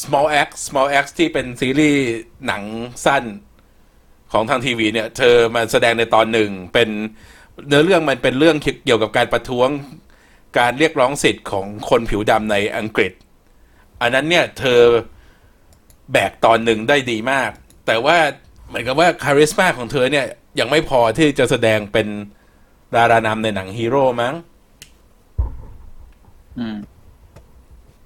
[0.00, 2.02] Small X Small X ที่เป็นซีรีส์
[2.46, 2.62] หนัง
[3.04, 3.24] สั้น
[4.32, 6.88] ของทางทีวีเนี่ย เธอมาแสดงในตอนหนึ่งเป็น
[7.66, 9.68] เนื้อเรื่องมันเป็นเรื่องเกี่ยวกับการประท้วง
[10.58, 13.12] การเรียกร้องสิทธิ์ของคนผิวดำในอังกฤษ
[14.00, 14.80] อันนั้นเนี่ยเธอ
[16.12, 17.50] แบกตอนหนึ่งได้ดีมาก
[17.86, 18.16] แต่ว่า
[18.68, 20.26] เหมือนกับว่าคาริสมาของเธอเนี่ย
[20.58, 22.08] ยังไม่พอที่จะแสดงเป็น
[22.94, 24.34] ดารานำในหนังฮีโร่มั้ง
[26.58, 26.78] อืม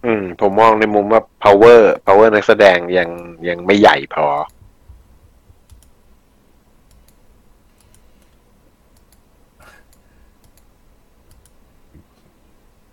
[0.05, 3.09] อืม ผมมองในมุมว่า power power นักแสดงยัง
[3.49, 4.27] ยังไม่ใหญ่พอ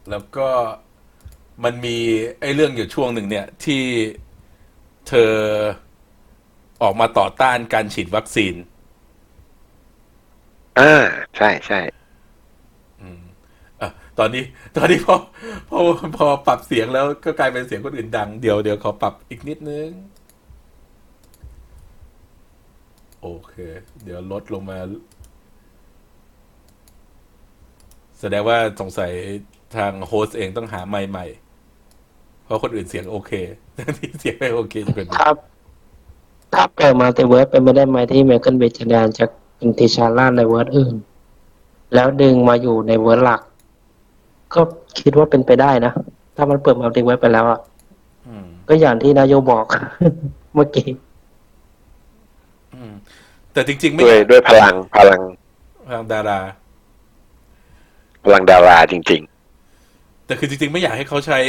[0.10, 0.48] แล้วก็
[1.63, 1.98] มันมี
[2.41, 3.84] ไอ้เรื่องอยู่ช่วงหนึ่งเนี่ยที่
[5.08, 5.34] เธอ
[6.82, 8.56] ออกมาต่อต้านการฉีดวัคซีน
[10.80, 10.94] อ่า
[11.38, 11.80] ใช่ใช่
[13.82, 13.89] อะ
[14.20, 14.44] ตอนนี้
[14.76, 15.15] ตอนนี้พอ
[15.70, 15.78] พอ
[16.18, 19.89] พอปรับเสียงแล้วก็กลายเป็นเสียงคนอื่นดัง เดี๋ยวเดี๋ยวขอปรับอีกนิดนึง
[23.22, 23.54] โอเค
[24.04, 24.78] เดี๋ยวลดลงมา
[28.20, 29.12] แสดงว่าสงสัย
[29.78, 31.26] ทาง host เองต้องหาไมค์ใหม่
[32.46, 33.32] เพราะคนอื่นเสียงโอเค
[33.98, 35.36] ที่เสียงไม่โอเคจะเป็นครับ
[36.54, 38.62] ถ้าเปิด multiverse เป็นไปได้ไหมที่ Michael B.
[38.62, 39.30] Jordan จะ
[39.62, 40.96] เป็น T'Challa ใน verse อื่น
[41.94, 43.42] แล้วดึงมาอยู่ใน verse หลัก
[44.54, 44.62] ก็
[45.00, 45.94] คิดว่าเป็นไปได้นะ
[46.36, 47.60] ถ้ามันเปิด multiverse ไปแล้วอะ
[48.28, 49.66] อืมก็อย่างที่นายโยบอก
[50.54, 50.90] เมื่อกี้
[52.74, 52.94] อืม
[53.54, 55.22] แต่จริง ๆ ไม่ด้วยด้วยพลังพลัง
[55.90, 56.40] ทางดารา
[58.24, 59.24] พลังดาราจริง
[60.26, 61.40] แต่คือจริงๆ ไม่อยากให้เขาใช้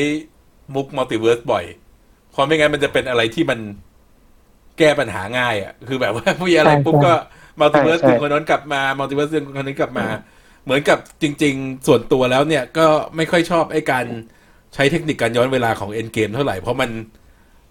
[0.74, 1.64] มุก multiverse บ่อย
[2.30, 3.58] เพราะไม่งั้นมันจะเป็นอะไรที่มัน
[4.78, 7.14] แก้ปัญหาง่ายอะ คือแบบว่ามีอะไรใช่ปุ๊บก็
[7.60, 10.06] multiverse ใช่ดึงคนนั้นกลับมา multiverse ดึงคนนี้กลับมา
[10.64, 12.86] เหมือนกับจริง ๆ ส่วนตัวแล้วเนี่ยก็
[13.16, 14.04] ไม่ค่อยชอบไอ้การ
[14.74, 16.90] ใช้เทคนิคการย้อนเวลาของ Endgame เท่าไหร่ เพราะมัน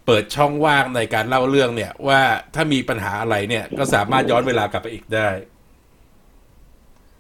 [0.06, 2.22] เปิดช่องว่างในการเล่าเรื่องเนี่ย ว่า
[2.56, 5.28] ถ้ามีปัญหาอะไรเนี่ยก็สามารถย้อนเวลากลับไปอีกได้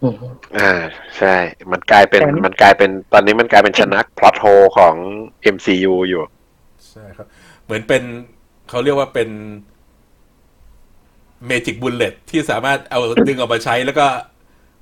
[0.05, 0.15] อืม
[0.57, 0.73] อ่า
[1.17, 1.35] ใช่
[1.71, 4.45] มันกลายเป็นแต่นี่มันกลายเป็นตอนนี้มันกลายเป็นชนัก plot hole
[4.77, 4.95] ของ
[5.55, 6.21] MCU อยู่
[6.89, 7.27] ใช่ครับ
[7.65, 8.03] เหมือนเป็น
[8.69, 9.29] เขาเรียกว่าเป็น
[11.45, 14.05] magic bullet ที่สามารถเอาดึงออกมาใช้แล้วก็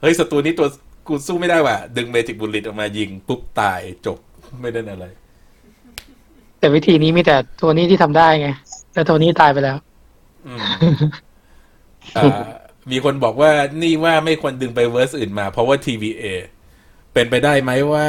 [0.02, 0.68] เฮ้ยศัตรูนี้ตัว
[1.08, 4.18] กูสู้ไม่ได้ว่ะ ดึง magic bullet ออกมายิง ปุ๊บตายจบ
[4.62, 5.08] ไม่ได้อะไร
[6.60, 8.50] แต่วิธีนี้มีแต่ตัวนี้ที่ทำได้ไง
[8.94, 9.78] แล้วตัวนี้ตายไปแล้ว
[10.48, 10.62] อืม
[12.18, 12.42] อ่า
[12.92, 16.26] มีคนบอกว่านี่ว่าไม่ควรดึงไป verse อื่นมา เพราะว่า TVA
[17.14, 18.08] เป็นไปได้ไหมว่า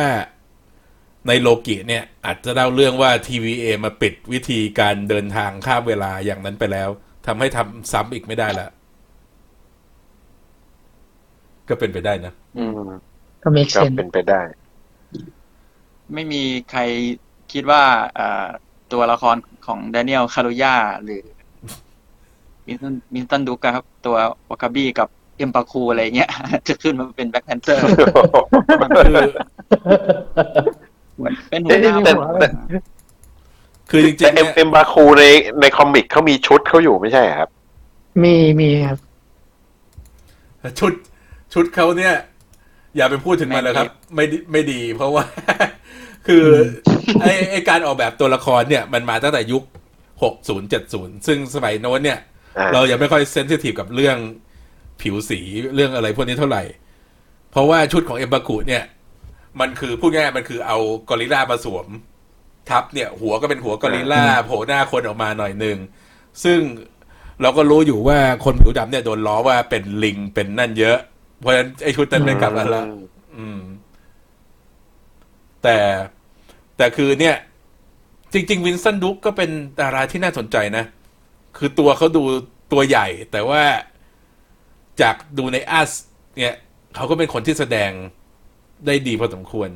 [1.29, 6.89] ในโลกิเนี่ย อาจจะเล่าเรื่องว่า TVA มาปิดวิธีการเดินทางข้ามเวลาอย่างนั้นไปแล้ว
[7.27, 8.69] ทำให้ทำซ้ำอีกไม่ได้ละ
[11.69, 12.91] ก็เป็นไปได้นะอืม
[13.43, 14.43] ก็ make ก็ sense เป็นไปได้
[16.15, 16.81] ไม่มีใคร
[17.53, 17.83] คิดว่า
[18.15, 18.47] เอ่อ
[18.93, 21.25] ตัวละครของแดเนียลคารุยาหรือ
[22.67, 24.17] มินตันมินตันดุกครับ ตัว
[24.49, 26.31] W'Kabi กับ M'Baku อะไรเงี้ย
[26.69, 28.07] จะขึ้นมาเป็น Black Panther คือ
[31.51, 32.49] เป็นหัวหน้าแต่แต่
[33.91, 35.25] คือจริงๆเอ็มเนี่ย M'Baku ใน
[35.61, 37.51] ใน comic เขามีชุดเขาอยู่ไม่ใช่เหรอครับ
[38.23, 38.99] มีมีครับ
[40.79, 40.93] ชุด
[41.55, 42.15] ชุดเขาเนี่ย
[42.97, 45.25] อย่าไปพูดถึงมันเลยครับ ไม่ดีไม่ดี เพราะว่า
[46.27, 46.45] คือ
[47.21, 49.63] ไอไอการออกแบบตัวละครเนี่ย มันมาตั้งแต่ยุค
[50.23, 52.33] หกศูนย์เจ็ดศูนย์ซึ่งสมัยโน้นเนี่ยอ่า
[52.73, 54.17] เรายังไม่ค่อย sensitive กับเรื่อง
[55.01, 55.41] ผิวสี
[55.75, 56.63] เรื่องอะไรพวกนี้เท่าไหร่
[57.51, 58.85] เพราะว่าชุดของ M'Baku เนี่ย
[59.61, 61.87] มันคือพูดง่ายๆมันคือเอากอริลลามาสวม
[62.69, 65.79] ทับเนี่ย หัวก็เป็นหัวกอริลลาโผล่หน้าคนออกมาหน่อยหนึ่ง
[66.45, 66.61] ซึ่ง
[67.43, 70.99] เราก็รู้อยู่ว่าคนผิวดำเนี่ยโดนล้อว่าเป็นลิงเป็นนั่นเยอะ
[71.41, 72.83] เพราะฉะนั้นไอชุดนั้นไม่กลับมาละ
[73.37, 73.61] อืม
[75.63, 75.77] แต่
[76.77, 77.37] แต่คือเนี่ย
[78.33, 80.85] จริง ๆ วินสันดุกก็เป็นดาราที่น่าสนใจนะ
[81.57, 82.23] คือตัวเขาดู
[82.73, 83.63] ตัวใหญ่ แต่ว่า
[85.01, 85.91] จากดูในอัส
[86.37, 86.55] เนี่ย
[86.95, 87.91] เขาก็เป็นคนที่แสดง
[88.87, 89.71] ได้ดีพอสมควร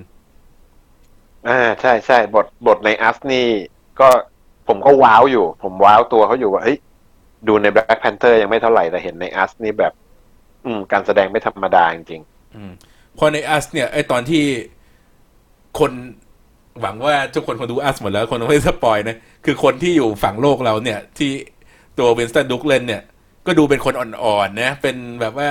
[1.49, 3.47] อ่าใช่ใช่บทบทในอัสนี่
[4.01, 4.09] ก็
[4.69, 6.79] ผมก็ว้าวอยู่ ผมว้าวตัวเขาอยู่ว่าเฮ้ย
[7.49, 9.93] ดูใน Black Panther ยังไม่เท่าไหร่ แต่เห็นในอัสนี่แบบ
[10.65, 12.23] อืม การแสดงไม่ธรรมดาจริง
[12.55, 12.73] อืม
[13.19, 14.45] พอใน Us เนี่ยไอตอนที่
[15.79, 15.93] คน
[16.81, 21.33] หวังว่าทุกคนคงดู Us หมดแล้ว คนไม่ spoil นะ คือคนที่อยู่ฝั่งโลกเราเนี่ย ที่
[21.99, 23.03] ตัว Winston Duke เล่นเนี่ย
[23.47, 25.51] ก็ดูเป็นคนอ่อนๆนะ เป็นแบบว่า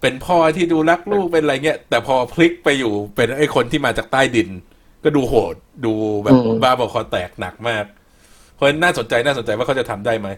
[0.00, 4.48] เป็นพ่อที่ดูรักลูกเป็นอะไรเงี้ย แต่พอพลิกไปอยู่เป็นไอ้คนที่มาจากใต้ดิน
[5.04, 5.92] ก็ดูโหด ดู
[6.24, 7.84] แบบอืมบ้าบอคอแตกหนักมาก
[8.54, 10.28] เพราะฉะนั้นน่าสนใจน่าสนใจว่าเขาจะทำได้ไหม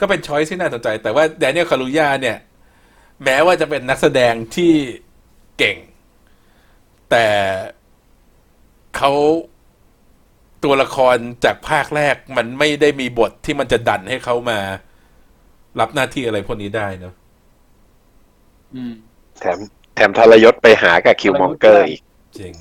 [0.00, 2.36] ก็เป็น choice ที่น่าสนใจ แต่ว่า Daniel Kaluuya เนี่ย
[3.24, 4.72] แม้ว่าจะเป็นนักแสดงที่
[5.58, 5.76] เก่ง
[7.10, 7.26] แต่
[8.96, 9.12] เขา
[10.64, 14.58] ตัวละครจากภาคแรกมันไม่ได้มีบทที่มันจะดันให้เขามา
[15.80, 17.14] รับหน้าที่อะไรพวกนี้ได้เนอะ
[18.74, 19.58] อืมๆแถม
[19.94, 22.00] แถมทรยศไปหากับ Killmonger อีก
[22.38, 22.54] จริง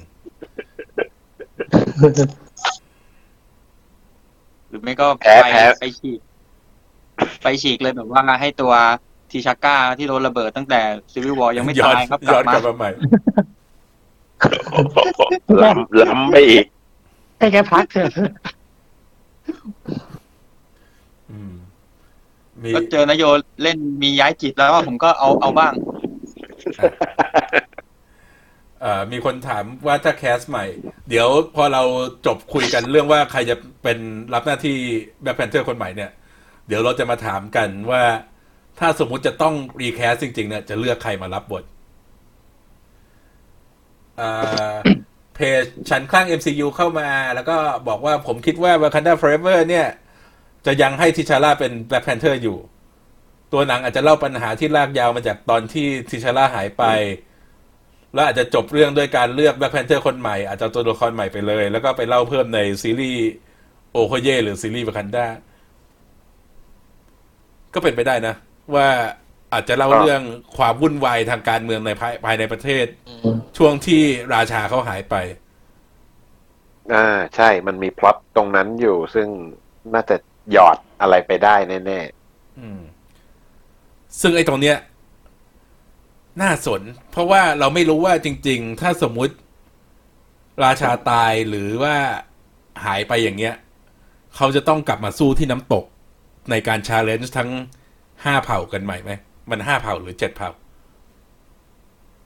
[4.67, 6.19] หรือไม่ก็แพ้ไปแพ้ ไปฉีก
[7.43, 8.73] ไปฉีกเลยแบบว่าให้ตัว
[9.31, 10.81] ทีชาก้าที่โดนระเบิดตั้งแต่
[11.13, 12.89] ซีรีส์วอยังไม่ย้อนตายครับกย้ลัอบนมากลับมาใหม่
[15.63, 16.65] ล้ำล้ำไปอีก
[17.43, 18.12] ให้แกพักเถอะ
[21.32, 21.53] อืม
[22.63, 23.23] มีก็เจอนโย
[23.63, 25.73] เล่นมีย้ายจิตแล้วผมก็เอาเอาบ้าง
[28.82, 30.65] เอ่อมีคนถามว่าถ้าแคสใหม่
[31.10, 31.84] เดี๋ยวพอเรา
[32.25, 33.97] จบคุยกันเรื่องว่าใครจะเป็น
[34.34, 34.77] รับหน้าที่
[35.21, 36.12] Black Panther คนใหม่เนี่ย
[36.67, 38.03] เดี๋ยวเราจะมาถามกันว่า
[38.79, 41.63] ถ้าสมมุติจะต้อง recast จริง ๆ เนี่ยจะเลือกใครมารับบท
[44.19, 44.77] อ่า
[45.35, 49.87] เพจฉันคลั่ง MCU เข้ามา แล้วก็บอกว่าผมคิดว่า Wakanda Forever เนี่ย
[50.65, 52.57] จะยังให้ทิชาร่าเป็น Black Panther อยู่
[53.53, 56.83] ตัวหนังอาจจะเล่าปัญหาที่ลากยาวมาจากตอนที่ทิชาร่าหายไป
[58.13, 63.23] แล้วอาจจะจบเรื่องด้วยการเลือก Black Panther คนใหม่ อาจจะตัวละครใหม่ไปเลย แล้วก็ไปเล่าเพิ่มในซีรีส์
[63.91, 65.25] โอโคเย่หรือซีรีส์วากันดา
[67.73, 68.35] ก็เป็นไปได้นะ
[68.75, 68.87] ว่า
[69.53, 70.23] อาจจะเล่าครับเรื่อง
[70.57, 75.15] ความวุ่นวายทางการเมืองในภายภายในประเทศอืมช่วงที่ราชาเขาหายไป
[76.93, 79.27] อ่าใช่มันมีพล็อตตรงนั้นอยู่ ซึ่ง
[79.93, 80.15] น่าจะ
[80.51, 81.55] หยอดอะไรไปได้
[81.87, 81.99] แน่
[82.59, 82.81] อืม
[84.21, 84.77] ซึ่งไอ้ตรงเนี้ย
[86.41, 89.33] น่าสน เพราะว่าเราไม่รู้ว่าจริง ๆ ถ้าสมมุติ
[90.63, 91.95] ราชาตายหรือว่า
[92.85, 93.55] หายไปอย่างเงี้ย
[94.35, 95.85] เขาจะต้องกลับมาสู้ที่น้ำตก
[96.51, 97.49] ในการ challenge ทั้ง
[98.23, 99.11] ห้าเผ่ากันใหม่ไหม
[99.49, 100.49] มันห้าเผ่าหรือเจ็ดเผ่า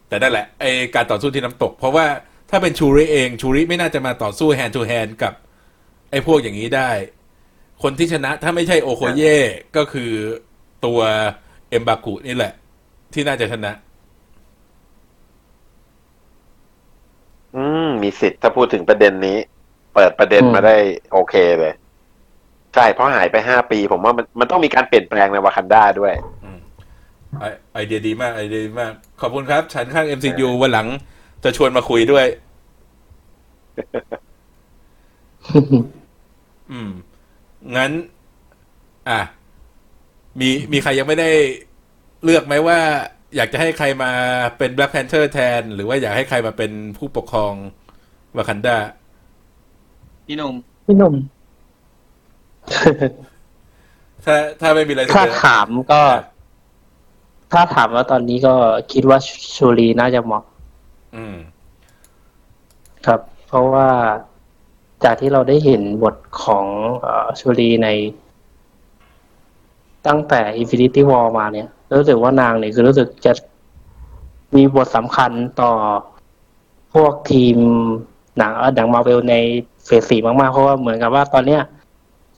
[0.08, 2.06] แต่นั่นแหละไอการต่อสู้ที่น้ำตก เพราะว่า
[2.50, 5.34] ถ้าเป็นชูริเองชูริไม่น่าจะมาต่อสู้ hand to hand กับ
[6.12, 6.90] ไอ้พวกอย่างนี้ได้
[7.84, 9.38] คนที่ชนะถ้าไม่ใช่โอโคเย่
[9.78, 10.12] ก็คือ
[10.86, 11.00] ตัว
[11.70, 12.54] เอ็มบากุนี่แหละ
[13.14, 13.72] ที่น่าจะชนะ
[17.56, 19.38] อืม มีสิทธิ์ถ้าพูดถึงประเด็นนี้
[19.94, 20.76] เปิดประเด็นอืมมาได้
[21.12, 21.74] โอเคเลย
[22.76, 26.37] ใช่เพราะหายไปห้าปี ผมว่ามันมันต้องมีการเปลี่ยนแปลงในวากันดาด้วยอืม
[27.40, 30.88] ไอไอเดียดีมากไอเดียดีมาก ขอบคุณครับ ฉันข้าง MCU วันหลัง
[31.44, 32.26] จะชวนมาคุยด้วย
[36.72, 36.90] อืม
[37.76, 37.92] งั้น
[39.10, 39.20] อะ
[40.40, 41.30] มีมีใครยังไม่ได้
[42.24, 42.80] เลือกไหมว่า
[43.36, 44.12] อยากจะให้ใครมา
[44.58, 47.54] เป็น Black Panther แทน หรือว่าอยากให้ใครมาเป็นผู้ปกครอง
[48.38, 48.78] วากันดา
[50.28, 50.54] พี่หนุ่ม
[50.86, 51.14] พี่หนุ่ม
[54.26, 56.02] ถ้าถ้าไม่มีอะไรเสถ้านอถามก็
[57.52, 58.54] ถ้าถามว่าตอนนี้ก็
[58.92, 59.20] คิดว่า
[59.56, 60.44] ชูรีน่าจะเหมาะ
[61.16, 61.38] อืม
[63.06, 63.88] ครับ เพราะว่า
[65.04, 66.66] จากที่เราได้เห็นบทของ
[67.02, 67.88] เออชูรีใน
[70.08, 73.34] ตั้งแต่ Infinity War มาเนี่ยรู้สึกว่านางเนี่ยคือรู้สึกจะ
[74.56, 75.32] มีบทสำคัญ
[75.62, 75.72] ต่อ
[76.94, 77.58] พวกทีม
[78.38, 79.36] หนังเอ่อหนังมาเวลใน
[79.86, 81.62] เฟสสี่มาก ๆ เพราะว่าเหมือนกับว่าตอนเนี้ย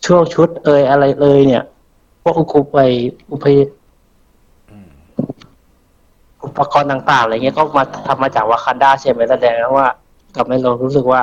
[0.06, 1.63] ช่วงชุดเอยอะไรเอยเนี่ย
[2.24, 2.80] พวกอุปไป
[3.32, 3.79] อุปอืม
[6.45, 9.88] อุปกรณ์ต่างๆอะไรเงี้ยก็มาทำมาจากวากันดาใช่ไหมแสดงว่า
[10.36, 11.21] ทำให้เรารู้สึกว่า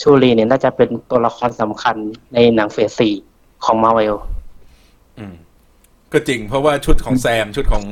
[0.00, 1.96] ชูรีเนี่ยน่าจะเป็นตัวละครสำคัญ
[2.34, 3.14] ในหนังเฟสสี่
[3.64, 4.14] ของมาเวล
[5.18, 5.34] อืม
[6.12, 7.84] ก็จริงเพราะว่าชุดของแซมชุดของ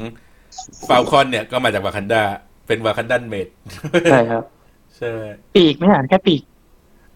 [0.88, 2.22] ฟาลคอนเนี่ยก็มาจากวากันดา
[2.66, 3.48] เป็นวากันดันเมด
[4.10, 4.44] ใช่ครับ
[4.96, 5.10] ใช่
[5.54, 6.42] ปีกไม่อ่านแค่ปีก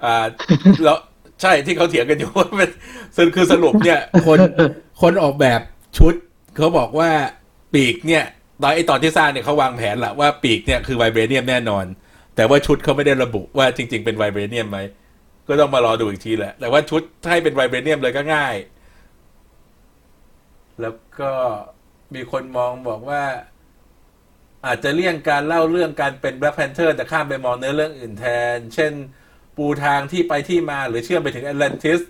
[0.04, 0.24] อ่า
[0.84, 0.98] แล้ว
[1.42, 2.70] ใช่ที่เขาเถียงกันอยู่ว่าเป็น
[3.16, 4.38] ซึ่งคือสรุปเนี่ย คน
[5.02, 5.60] คนออกแบบ
[5.98, 6.14] ชุด
[6.56, 7.10] เขาบอกว่า
[7.74, 8.24] ปีกเนี่ย
[8.62, 11.84] ตอนไอตอนที่สร้างเนี่ยเขาวางแผนแหละว่าปีกเนี่ยคือไวเบรเนียมแน่นอน
[12.36, 14.78] แต่ว่าชุดเขาไม่ได้ระบุว่าจริง ๆ เป็นไวเบรเนียมไหม
[15.48, 18.54] ก็ต้องมารอดูอีกทีแหละ แต่ว่าชุดถ้าให้เป็นไวเบรเนียมเลยก็ง่าย
[20.80, 21.32] แล้วก็
[22.14, 23.22] มีคนมองบอกว่า
[24.66, 28.92] อาจจะเลี่ยงการเล่าเรื่องการเป็น Black Panther แต่ข้ามไปมองเนื้อเรื่องอื่นแทน เช่น
[29.56, 32.00] ปูทางที่ไปที่มาหรือเชื่อมไปถึงแอตแลนติส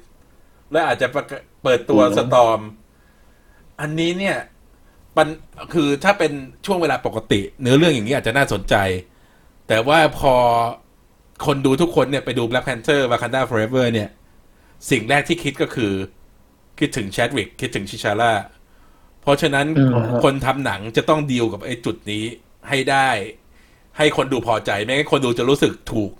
[0.72, 2.60] และอาจจะประกาศเปิดตัวอืมสตอม
[3.80, 4.36] อันนี้เนี่ย
[5.16, 5.28] มัน
[5.74, 6.32] คือถ้าเป็น
[6.66, 8.74] ช่วงเวลาปกติ เนื้อเรื่องอย่างนี้อาจจะน่าสนใจ
[9.68, 10.34] แต่ว่าพอ
[11.46, 14.08] คนดูทุกคนเนี่ยไปดู Black Panther Wakanda Forever เนี่ย
[14.90, 15.92] สิ่งแรกที่คิดก็คือ
[16.78, 18.32] คิดถึงแชดวิกคิดถึงชิชาร่า
[19.22, 19.92] เพราะฉะนั้นอืม
[20.24, 22.24] คนทำหนังจะต้องดีลกับไอ้จุดนี้
[22.68, 23.08] ให้ได้
[23.98, 26.12] ให้คนดูพอใจ ไม่งั้นคนดูจะรู้สึกถูก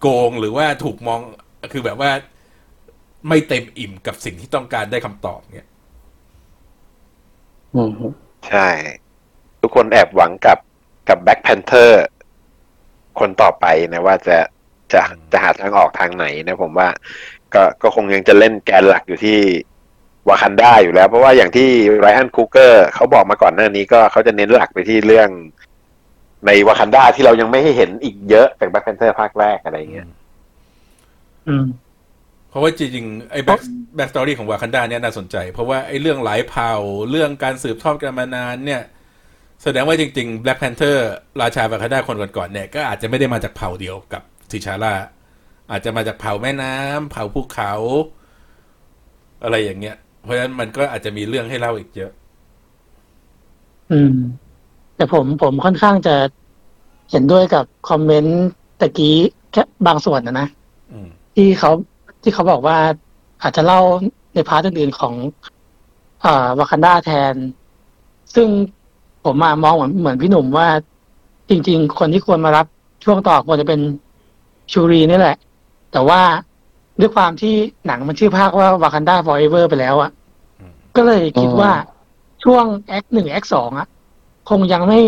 [0.00, 1.20] โกงหรือว่าถูกมอง
[1.72, 2.10] คือแบบว่า
[3.28, 5.77] ไม่เต็มอิ่มกับสิ่งที่ต้องการได้คำตอบเนี่ยอืม
[8.48, 8.68] ใช่
[9.60, 10.58] ทุกคนแอบหวังกับ
[11.08, 12.04] กับแบ็ c แพนเทอร์
[13.18, 14.38] คนต่อไปนะว่าจะ
[14.92, 15.00] จะ
[15.32, 16.88] จะหาทางออกทางไหนนะผมว่า
[17.54, 19.38] ก็ก็คงยังจะเล่นแกนหลักอยู่ที่
[20.28, 21.68] วากันดาอยู่แล้ว เพราะว่าอย่างที่
[22.00, 25.28] ไรอันคูเกอร์เขาบอกมาก่อนหน้านี้ก็เขาจะเน้นหลักไปที่เรื่อง
[26.46, 30.08] ในวากันดาที่เรายังไม่ให้เห็นอีกเยอะจาก Black Panther ภาคแรกอะไรเงี้ย
[31.48, 31.87] อืมเพ
[32.58, 33.60] ราะว่าจริงๆไอ้ back
[33.96, 36.72] backstory ของวากันดาเนี่ยน่าสนใจ เพราะว่าไอ้เรื่องหลายเผ่า
[37.10, 38.82] เรื่องการสืบทอดกันมานานเนี่ย
[39.62, 40.98] แสดงว่าจริงๆ Black Panther
[41.40, 44.94] ราชาวากันดาคนก่อนๆเนี่ยก็อาจจะไม่ได้มาจากเผ่าเดียวกับทิชาร่า
[45.70, 47.72] อาจจะมาจากเผ่าแม่น้ำเผ่าภูเขา
[49.44, 52.12] อะไรอย่างเงี้ย เพราะฉะนั้นมันก็อาจจะมีเรื่องให้เล่าอีกเยอะ
[53.92, 54.14] อืม
[54.96, 56.16] แต่ผมผมค่อนข้างจะ
[57.10, 58.48] เห็นด้วยกับคอมเมนต์
[58.80, 59.16] ตะกี้
[59.52, 60.48] แค่บางส่วนนะนะ
[60.92, 61.70] อืมที่เขา
[62.22, 62.76] ที่เขาบอกว่า
[63.42, 63.80] อาจจะเล่า
[64.34, 65.14] ใน part อื่นๆของ
[66.24, 67.34] อ่าวากันดาแทน
[68.34, 68.48] ซึ่ง
[69.24, 70.68] ผมมามองเหมือนเหมือนพี่หนุ่มว่า
[71.48, 72.66] จริง ๆ คนที่ควรมารับ
[73.04, 73.80] ช่วงต่อควรจะเป็น
[74.72, 75.36] ชูรีนี่แหละ
[75.92, 76.20] แต่ว่า
[77.00, 77.54] ด้วยความที่
[77.86, 80.10] หนังมันชื่อภาคว่าวากันดา forever ไปแล้วอะ
[80.60, 81.72] อืมก็เลยคิดว่า
[82.44, 83.88] ช่วงแอคหนึ่งแอคสองอะ
[84.50, 85.00] คงยังไม่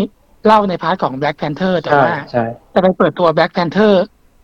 [0.46, 3.92] เล่าใน part ของ Black Panther แต่ใช่ว่าใช่จะไปเปิดตัว Black Panther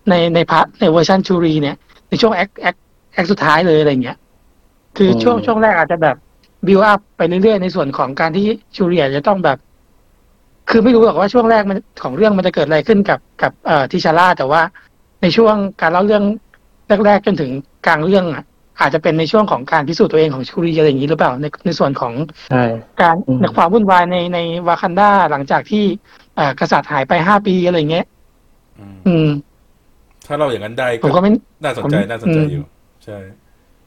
[0.09, 1.77] ในใน part ในเวอร์ชันชูรีเนี่ย
[2.09, 2.77] ในช่วงแอคแอค
[3.15, 4.17] แอคสุดท้ายเลยอะไรเงี้ย
[4.97, 6.17] คือช่วงช่วงแรกอาจจะแบบ
[6.67, 8.47] บิวอัพไปเรื่อยๆในส่วนของการที่
[8.77, 9.59] ชูเรียจะต้องแบบ
[10.71, 14.63] คือไม่รู้หรอกว่าช่วงแรกมันของเรื่องมันจะเกิดอะไรขึ้นกับกับเอ่อทิชาร่าแต่ว่า
[15.23, 16.25] ในช่วงการเล่าเรื่อง
[17.07, 17.51] แรกๆจนถึง
[17.87, 18.45] กลางเรื่องอะ
[18.81, 22.13] อาจจะเป็นในช่วงของการพิสูจน์ตัวเองของชูรีอะไรอย่างนี้หรือเปล่าในในส่วนของ
[22.51, 22.65] ใช่
[23.01, 24.39] การอืมในความวุ่นวายในใน
[24.69, 25.85] วากันดาหลังจากที่
[26.37, 28.07] เอ่อกษัตริย์หายไปห้าปีอะไรเงี้ย
[28.79, 29.29] อืมอืม
[30.27, 31.31] ถ้าเราอย่างนั้นได้ผมก็ไม่
[31.65, 32.65] น่าสนใจผมน่าสนใจอืมอยู่
[33.05, 33.19] ใช่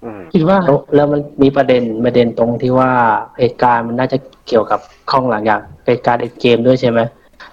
[0.03, 2.91] อืมคิดว่าแล้วแล้วมันมีประเด็นประเด็นตรงที่ว่า
[3.39, 4.17] เหตุการณ์มันน่าจะ
[4.47, 4.79] เกี่ยวกับ
[5.11, 6.99] ข้องหลังอย่างเหตุการณ์เอ็นเกมด้วยใช่ไหม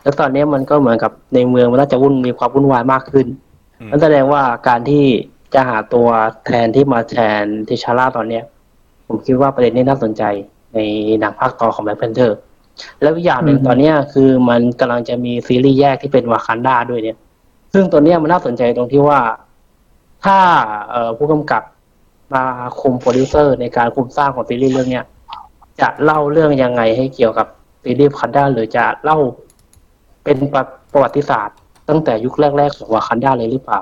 [0.03, 3.26] แล้วตอนนี้มันก็เหมือนกับในเมืองมันน่าจะวุ่นมีความวุ่นวายมากขึ้น
[3.80, 5.05] อืมนั่นแสดงว่าการที่
[5.55, 6.09] จะหาตัว
[6.47, 8.45] แทนที่มาแทนทิชาร่าตอนเนี้ย
[9.07, 10.22] ผมคิดว่าประเด็นนี้น่าสนใจ
[10.74, 10.78] ใน
[11.20, 12.38] หนังภาคต่อของ Black Panther
[13.03, 17.16] แล้วอีกอย่างหนึ่งอืมตอนเนี้ยคือมันกำลังจะมีซีรีส์แยกที่เป็นวากันดาด้วยเนี่ย
[17.72, 19.20] ซึ่งตัวเนี้ยมันน่าสนใจตรงที่ว่า
[20.24, 20.38] ถ้า
[20.90, 21.62] เอผู้กำกับ
[22.34, 22.44] มา
[22.80, 25.04] คุมโปรดิวเซอร์ในการคุมสร้างของซีรีส์เรื่องเนี้ย
[25.80, 27.46] จะเล่าเรื่องยังไงให้เกี่ยวกับ
[27.82, 29.18] ซีรีส์วากันด้าหรือจะเล่า
[30.24, 30.62] เป็นประ
[30.92, 31.56] ประวัติศาสตร์
[31.88, 33.80] ตั้งแต่ยุคแรกๆของวากันด้าเลยหรือเปล่า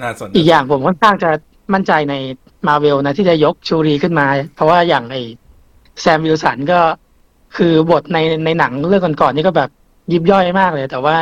[0.00, 1.30] น่าสนอีกอย่างผมค่อนข้างจะ
[1.72, 2.14] มั่นใจใน
[2.66, 5.16] มาเวลนะที่จะยกชูรีขึ้นมา เพราะว่าอย่างไอ
[6.00, 6.80] แซมวิลสันก็
[7.56, 9.70] คือบทในในหนังเรื่องก่อนๆนี่ก็แบบ
[10.12, 11.16] ยิบย่อยมากเลย แต่ว่า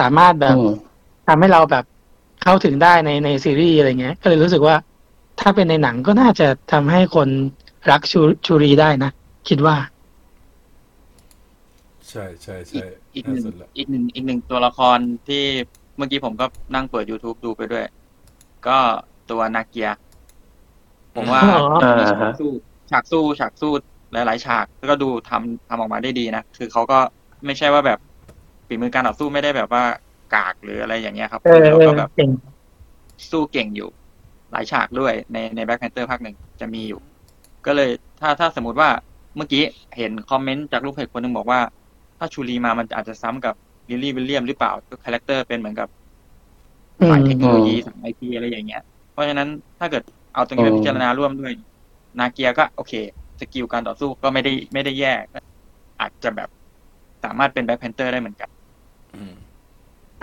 [0.00, 0.72] สามารถแบบอืม
[1.28, 1.84] ทำให้เราแบบ
[2.42, 4.76] เข้าถึงได้ในในซีรีส์อะไรเงี้ย ก็เลยรู้สึกว่า
[5.40, 7.28] ถ้าเป็นในหนังก็น่าจะทำให้คน
[7.90, 9.10] รักชูชูรีได้นะ
[9.48, 9.76] คิดว่า
[12.10, 12.84] ใช่ใช่อีกใช่
[13.14, 14.98] อีกหน่านึ่งสนละอีกหนึ่งอีกหนึ่งตัวละคร
[15.28, 15.44] ที่
[15.96, 17.84] เมื่อกี้ผมก็นั่งเปิด YouTube ดูไปด้วย
[18.66, 18.78] ก็
[19.30, 19.90] ตัวนาเกีย
[21.14, 22.50] ผมว่าอ๋ออ่าฉาฮะกสู้
[22.90, 23.72] ฉากสู้ฉากสู้
[24.12, 26.98] หลาย ๆ ฉากแล้วก็ดูทำทำออกมาได้ดีนะ คือเขาก็
[27.46, 27.98] ไม่ใช่ว่าแบบ
[28.68, 29.82] ฝีมือการต่อสู้ไม่ได้แบบว่า
[30.28, 32.30] กากหรืออะไรอย่างเงี้ยครับเออเขาก็แบบเก่ง
[33.30, 33.88] สู้เก่งอยู่
[34.52, 37.00] หลายฉากด้วยในใน Black Panther ภาคหนึ่งจะมีอยู่
[37.66, 37.90] ก็เลย
[38.20, 38.90] ถ้าถ้าสมมติว่า
[39.36, 39.62] เมื่อกี้
[39.96, 41.60] เห็นคอมเมนต์จากลูกเพจคนหนึ่งบอกว่า
[42.18, 43.54] ถ้าชูรีมามันอาจจะซ้ำกับ
[43.90, 45.88] ริรี่วิลเลียมส์หรือเปล่าก็ character เป็นเหมือนกับ
[47.00, 48.80] อืมฝ่ายเทคโนโลยีอืมสายไอทีอะไรอย่างเงี้ย
[49.12, 50.02] เพราะฉะนั้นถ้าเกิด
[50.34, 51.52] เอาตรงนี้ไปอืมพิจารณาร่วมด้วย
[52.18, 52.92] นาเกียก็โอเค
[53.40, 55.38] skill การต่อสู้ก็ไม่ได้ไม่ได้แย่ก็
[56.00, 56.48] อาจจะแบบ
[57.24, 58.48] สามารถเป็น Black Panther ได้เหมือนกัน
[59.14, 59.32] อืม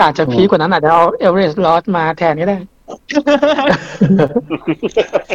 [0.01, 2.57] อาจจะ peak กว่านั้นอาจจะเอาเอเวอเรตต์รอสส์มาแทนก็ได้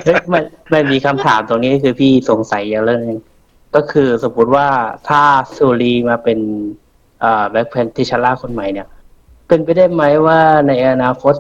[0.05, 0.41] เฮ้ยไม่
[0.71, 3.21] ไม่มีคำถามตรงนี้คือพี่สงสัยอย่างเรื่องหนึง
[3.75, 4.69] ก็คือสมมติว่า
[5.09, 5.23] ถ้า
[5.57, 6.39] ชูรีมาเป็น
[7.21, 8.87] เอ่อ Black Panther ทิชาร่าคนใหม่เนี่ย
[9.49, 11.35] เป็นไปได้ไหมว่าในอนาคต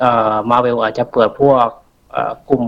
[0.00, 1.66] เอ่อมาเวลอาจจะเปิดพวก
[2.10, 2.64] เอ่อกลุ่ม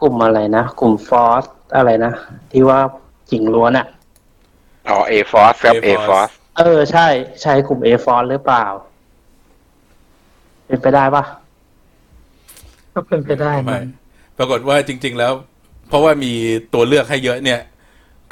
[0.00, 1.44] กลุ่มอะไรนะ กลุ่มฟอส
[1.76, 2.12] อะไรนะ
[2.52, 2.80] ที่ว่า
[3.28, 3.86] หญิงล้วนอะ
[4.90, 7.06] อ๋อ A Force ครับ A A-Force Force เออใช่
[7.42, 8.64] ใช่กลุ่มเอฟอสหรือเปล่า
[10.66, 11.24] เป็นไปได้ปะ
[12.94, 13.96] ก็เป็นไปได้ไม่นะ
[14.38, 15.32] ปรากฏว่าจริง ๆ แล้ว
[15.88, 16.32] เพราะว่ามี
[16.74, 17.60] ตัวเลือกให้เยอะเนี่ย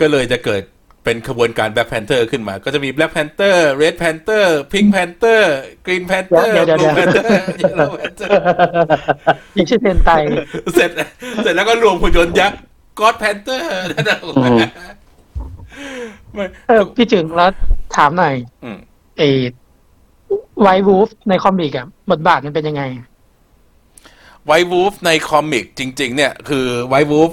[0.00, 0.62] ก็เลยจะเกิด
[1.04, 5.42] เป็นขบวนการ Black Panther ขึ้นมา ก็จะมี Black Panther Red Panther Pink Panther
[5.86, 8.32] Green Panther เดี๋ยวเดี๋ยว Blue เดี๋ยว Panther Yellow Panther
[9.56, 10.10] ยิ่งชื่อเซนไต
[10.74, 10.90] เสร็จ
[11.42, 12.58] เสร็จแล้วก็รวมหุ่นยนต์ยักษ์
[13.00, 14.60] God Panther นั่นแหละอืม
[16.34, 17.50] ไม่เออพี่จึงแล้ว
[17.96, 18.78] ถามหน่อยอืม
[19.18, 19.22] เอ
[20.62, 22.82] ไววูฟในคอมิกอะบทบาทมันเป็นยังไง
[24.46, 27.32] ไววูฟในคอมิกจริง ๆ เนี่ย คือไววูฟ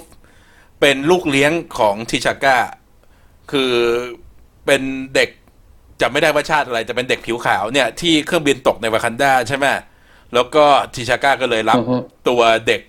[0.81, 2.57] เป็นลูกเลี้ยงของทิชาก้า
[3.51, 3.71] คือ
[4.65, 4.81] เป็น
[5.15, 5.29] เด็ก
[6.01, 9.65] จำไม่ได้ว่าชาติอะไรจะเป็นเด็กผิวขาวเนี่ย ที่เครื่องบินตกในวากันดาใช่ไหม
[10.33, 10.65] แล้วก็
[10.95, 11.95] ทิชาก้าก็เลยรับอือฮึ
[12.29, 12.81] ตัวเด็ก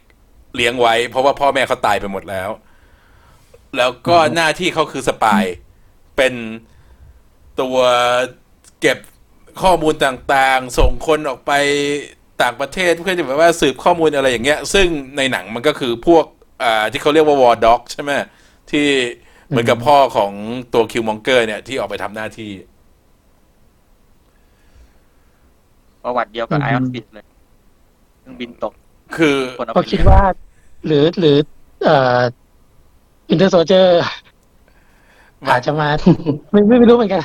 [0.57, 2.49] เลี้ยงไว้ เพราะว่าพ่อแม่เขาตายไปหมดแล้ว
[3.77, 5.45] แล้วก็หน้าที่เขาคือ spy
[6.17, 6.35] เป็น
[7.61, 7.79] ตัว
[8.81, 8.99] เก็บ
[9.63, 11.53] ข้อมูลต่างๆ ส่งคนออกไป
[12.43, 16.25] ต่างประเทศเพื่อจะแบบว่าสืบข้อมูลอะไรอย่างเงี้ย ซึ่งในหนังมันก็คือพวก
[16.63, 18.11] อ่าที่เขาเรียกว่า War Dog ใช่ไหม
[18.71, 18.87] ที่
[19.49, 20.33] เหมือนกับพ่อของ
[20.73, 22.51] ตัว Killmonger เนี่ยที่ออกไปทำหน้าที่
[26.05, 27.25] ประวัติเดียวกับอืมไอออนฟิตเลย
[28.21, 28.73] เครื่องบินตก
[29.17, 30.21] คือ คนเอาก็ไปคิดว่า
[30.87, 31.37] หรือหรือ
[31.85, 32.21] เอ่อ
[33.29, 34.03] Winter Soldier
[35.51, 35.89] อาจจะมา
[36.51, 37.23] ไม่ไม่ไม่รู้เหมือนกัน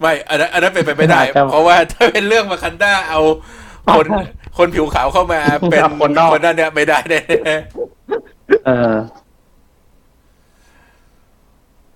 [0.00, 3.20] ไม่อันนั้นอันนั้นเป็นไปไม่ได้ ครับ เพราะว่าถ้าเป็นเรื่องวากันด้าเอา
[3.96, 4.22] คนอ๋อ
[4.58, 5.40] คนผิวขาวเข้ามา
[5.70, 7.20] เป็นเอาคนนอกคนนั้นเนี่ยไม่ได้แน่
[8.66, 8.94] เออ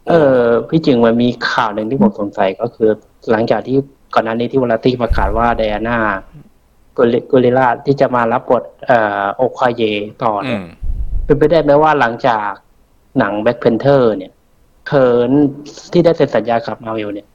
[0.09, 2.89] เออพี่จึงมันมีข่าวหนึ่งที่ผมสงสัยก็คือ
[3.31, 3.77] หลังจากที่
[4.15, 5.99] ก่อนหน้านี้ที่วลาตี้ประกาศว่าไดอาน่า
[6.97, 9.83] กุลิกุลิล่าที่จะมารับบทเอ่อโอควาเย
[10.23, 10.65] ต่ออืเนี่ยม
[11.25, 12.51] เป็นไปได้ไหมว่าหลังจาก
[13.19, 14.33] หนังแบ็คเพนเทอร์เนี่ย
[14.87, 15.31] เคิร์น
[15.93, 17.27] ที่ได้เซ็นสัญญากับมาเวลเนี่ย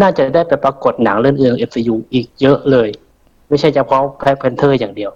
[0.00, 2.88] น่าจะได้ไปปรากฏหนังเรื่องอื่น FCU อีกเยอะเลย
[3.48, 5.12] ไม่ใช่เฉพาะแบ็คเพนเทอร์อย่างเดียว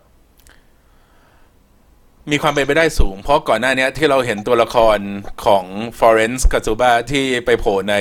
[2.31, 4.99] มีความเป็นไปได้สูง เพราะก่อนหน้านี้ที่เราเห็นตัวละคร
[5.45, 5.65] ของ
[5.99, 7.97] Florence Kasumba ที่ไปโผล่ใน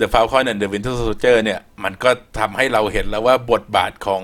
[0.00, 4.22] The Falcon and the Winter Soldier เนี่ย มันก็ทำให้เราเห็นแล้วว่าบทบาทของ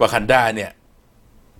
[0.00, 0.70] วากันดาเนี่ย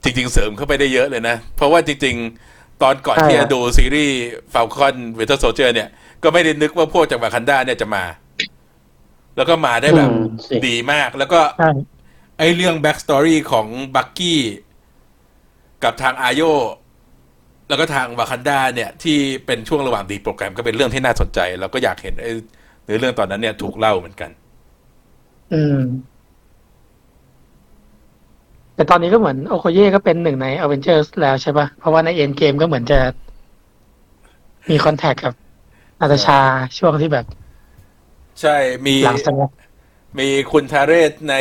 [0.02, 2.51] จริง ๆ เสริมเข้าไปได้เยอะเลยนะ เพราะว่าจริง ๆ
[2.82, 4.18] ตอนก่อนใช่ที่ครัจะบดูซีรีส์
[4.54, 5.88] Falcon Winter Soldier เนี่ย
[6.22, 8.04] ก็ไม่ได้นึกว่าพวกจากวากันดาเนี่ยจะมา
[9.36, 10.18] แล้วก็มาได้แบบอืม
[10.48, 11.68] สิดีมาก แล้วก็ใช่
[12.38, 14.42] ไอเรื่อง backstory ของ Bucky
[15.84, 16.42] กับทางอาโย
[17.68, 22.32] แล้วก็ทางวากันดาเนี่ย ที่เป็นช่วงระหว่างดีโปรแกรมก็เป็นเรื่องที่น่าสนใจ แล้วก็อยากเห็นไอ้
[22.84, 24.30] เนื้อเรื่องตอนนั้นเนี่ยถูกเล่าเหมือนกัน
[25.52, 25.78] อืม
[28.82, 32.98] แต่ตอนนี้ก็เหมือนโอโคเย่ก็เป็นหนึ่งในอเวนเจอร์สแล้วใช่ปะเพราะว่าในเอ็นเกมก็เหมือนจะ
[34.70, 35.34] มีคอนแทคกับ
[36.00, 36.38] นาตาชา
[36.78, 37.26] ช่วงที่แบบ
[38.40, 38.56] ใช่
[38.86, 39.50] มีหลังสงบ
[40.18, 41.34] มีคุณทาเรศใน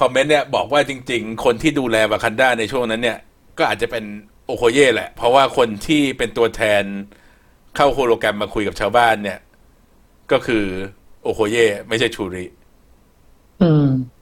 [0.00, 3.18] คอมเมนต์เนี่ย บอกว่าจริง ๆ คนที่ดูแลวากันดาในช่วงนั้นเนี่ย
[3.58, 4.04] ก็อาจจะเป็น
[4.46, 6.84] โอโคเย่แหละ เพราะว่าคนที่เป็นตัวแทน
[7.76, 9.38] เข้าโฮโลแกรมมาคุยกับชาวบ้านเนี่ย
[10.32, 10.64] ก็คือ
[11.22, 12.44] โอโคเย่ไม่ใช่ชูริ
[13.62, 13.86] อืม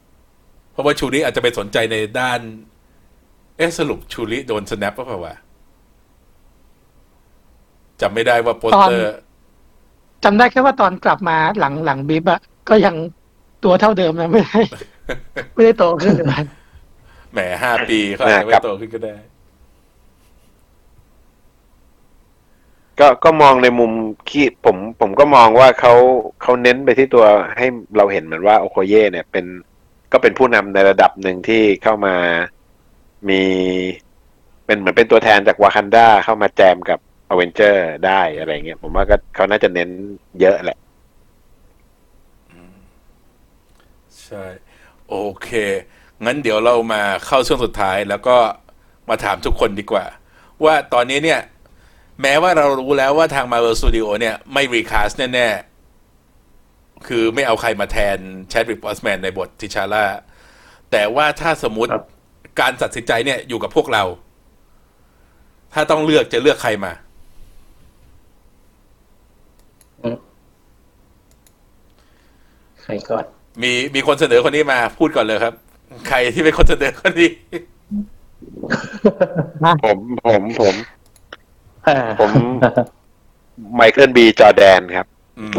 [0.81, 2.39] ราะว่าชูริอาจจะไปสนใจในด้าน
[3.57, 5.35] เอ๊ะสรุปชูริโดนสแนปป่ะเปล่าวะ
[8.01, 9.13] จำไม่ได้ว่าโปสเตอร์
[10.23, 12.95] จำได้แค่ว่าตอนกลับมาหลังหลังบีบอะก็ยัง
[13.63, 14.59] ตัวเท่าเดิมนะไม่ได้
[15.53, 16.27] ไม่ได้โตขึ้นเลย
[17.33, 19.15] แหมห้าปีเขาอาจจะไม่โตขึ้นก็ได้
[22.99, 23.91] ก็ก็มองในมุม
[24.29, 25.93] ที่ผม ผมก็มองว่าเขา
[26.41, 27.25] เขาเน้นไปที่ตัว
[27.57, 27.67] ให้
[27.97, 29.45] เราเห็นเหมือนว่าโอโคเย่เนี่ยเป็น
[30.11, 32.15] ก็เป็นผู้นำในระดับหนึ่งที่เข้ามา
[33.29, 33.41] มี
[34.65, 36.99] เป็นเหมือนเป็นตัวแทนจากวากันดาเข้ามาแจมกับ
[37.29, 39.89] อเวนเจอร์ได้อะไรเงี้ยผมว่าก็เขาน่าจะเน้น
[40.39, 40.77] เยอะแหละ
[44.23, 44.45] ใช่
[45.09, 45.49] โอเค
[46.25, 48.37] งั้นเดี๋ยวเรามาเข้าช่วงสุดท้ายแล้วก็
[49.09, 50.05] มาถามทุกคนดีกว่า
[50.63, 51.41] ว่าตอนนี้เนี่ย
[52.21, 55.70] แม้ว่าเรารู้แล้วว่าทาง Marvel Studio เนี่ย ไม่รีคาสแน่ ๆ
[57.07, 58.17] คือไม่เอาใครมาแทน
[58.49, 60.05] แชดวิกบอสแมนในบททิชาร่า
[60.91, 62.03] แต่ว่าถ้าสมมติครับ
[62.59, 64.03] การตัดสินใจเนี่ยอยู่กับพวกเรา
[65.73, 66.91] ถ้าต้องเลือกจะเลือกใครมา
[72.83, 73.25] ใครก่อน
[73.61, 75.53] มีมีคนเสนอคนนี้มาพูดก่อนเลยครับ
[76.07, 77.31] ใครที่เป็นคนเสนอคนนี้
[79.83, 79.97] ผม
[80.27, 80.75] ผมผม
[81.87, 82.31] อ่าผม
[83.75, 85.07] ไมเคิลบีจอแดนครับ
[85.39, 85.53] อืม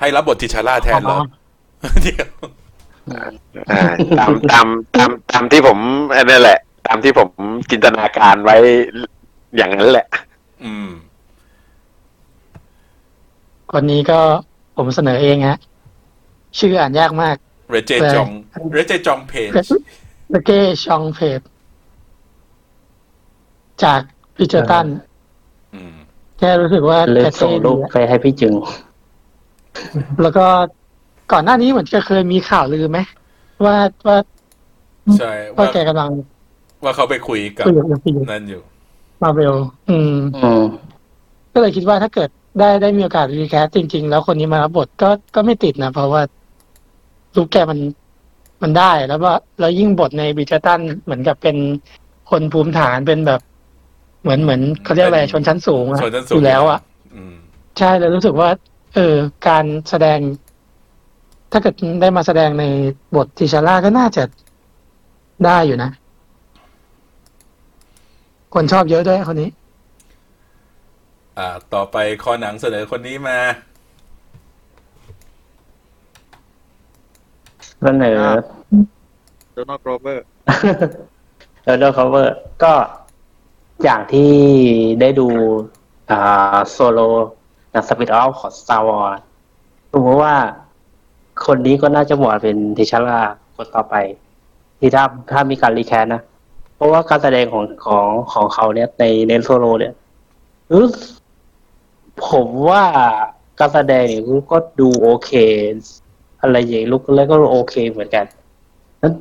[0.00, 1.18] ให้รับบททิชาร่าแทนเหรอ
[2.02, 2.28] เดี๋ยว
[3.70, 3.82] อ่า
[4.18, 5.78] ตามตามตามตามที่ผม
[6.16, 7.28] อันนั่นแหละ ตามที่ผม
[7.70, 8.56] จินตนาการไว้
[9.56, 10.06] อย่างนั้นแหละ
[10.64, 10.88] อืม
[13.72, 14.20] คนนี้ก็
[14.76, 15.58] ผมเสนอเองฮะ
[16.58, 17.36] ชื่ออ่านยากมาก
[17.70, 18.28] เรเจจอง
[18.74, 19.50] เรเจจองเพจ
[20.30, 21.40] เบเก้ชองเพจ
[23.84, 24.00] จาก
[24.36, 24.86] พิจตัน
[25.74, 25.94] อืม
[26.38, 28.54] แค่รู้สึกว่าเลือกแกส่งเท่รูดีปอะไปให้พี่จึง
[30.22, 30.46] แล้วก็
[31.32, 32.98] ก่อนหน้านี้เหมือนจะเคยมีข่าวลือไหม
[33.64, 33.76] ว่า
[34.06, 34.16] ว่า
[35.18, 36.10] ใช่ว่าว่าแกกำลัง
[36.84, 38.62] ว่าเขาไปคุยกับคุยกับฟิลนั่นอยู่
[39.22, 39.54] มาเวล
[39.88, 40.62] อืม อืม
[41.52, 46.22] ก็เลยคิดว่าถ้าเกิดได้ได้มีโอกาสรีแคสจริง ๆ แล้วคนนี้มารับบทก็ก็ไม่ติดนะ เพราะว่า
[47.36, 47.78] ลูกแกมัน
[48.62, 51.56] มันได้แล้วว่าแล้วยิ่งบทในบิจตันเหมือนกับเป็น
[52.30, 53.40] คนภูมิฐานเป็นแบบ
[54.22, 56.80] เหมือนเหมือนเขาเรียกอะไรชนชั้นสูงอะชนชั้นสูองยู่แล้วอะ
[57.14, 57.34] อืม
[57.78, 58.48] ใช่แล้วรู้สึกว่า
[58.94, 59.16] เออ
[59.48, 60.18] การแสดง
[61.52, 62.64] ถ้าเกิดได้มาแสดงใน
[63.16, 64.24] บท T'Challa ก็น่าจะ
[65.46, 65.90] ได้อยู่นะ
[68.54, 69.50] คนชอบเยอะด้วยคนนี้
[71.38, 73.38] อ่า ต่อไปคอหนังเสนอคนนี้มา
[77.82, 78.20] เสนอ
[79.52, 80.24] Donald Gloverร์
[81.64, 82.72] แล้วเดอร์คเวอร์ก็
[83.84, 84.32] อย่างที่
[85.00, 85.28] ได้ดู
[86.10, 87.00] อ่า โซโล
[87.70, 89.18] หนัง spin-off ของ Star Wars
[89.92, 90.34] ผมว่า
[91.46, 93.20] คนนี้ก็น่าจะเหมาะเป็น T'Challa
[93.56, 93.94] คนต่อไป
[94.78, 96.22] ที่ถ้าถ้ามีการ recast นะ
[96.74, 99.92] เพราะว่าการแสดงของของของเขาเนี่ยในในโซโลเนี่ย
[100.72, 100.84] รู้
[102.28, 102.84] ผมว่า
[103.58, 105.30] การแสดงเนี่ยก็ดูโอเค
[106.40, 108.24] อะไรอย่าง look แล้วก็โอเคเหมือนกัน
[109.02, 109.12] นั้น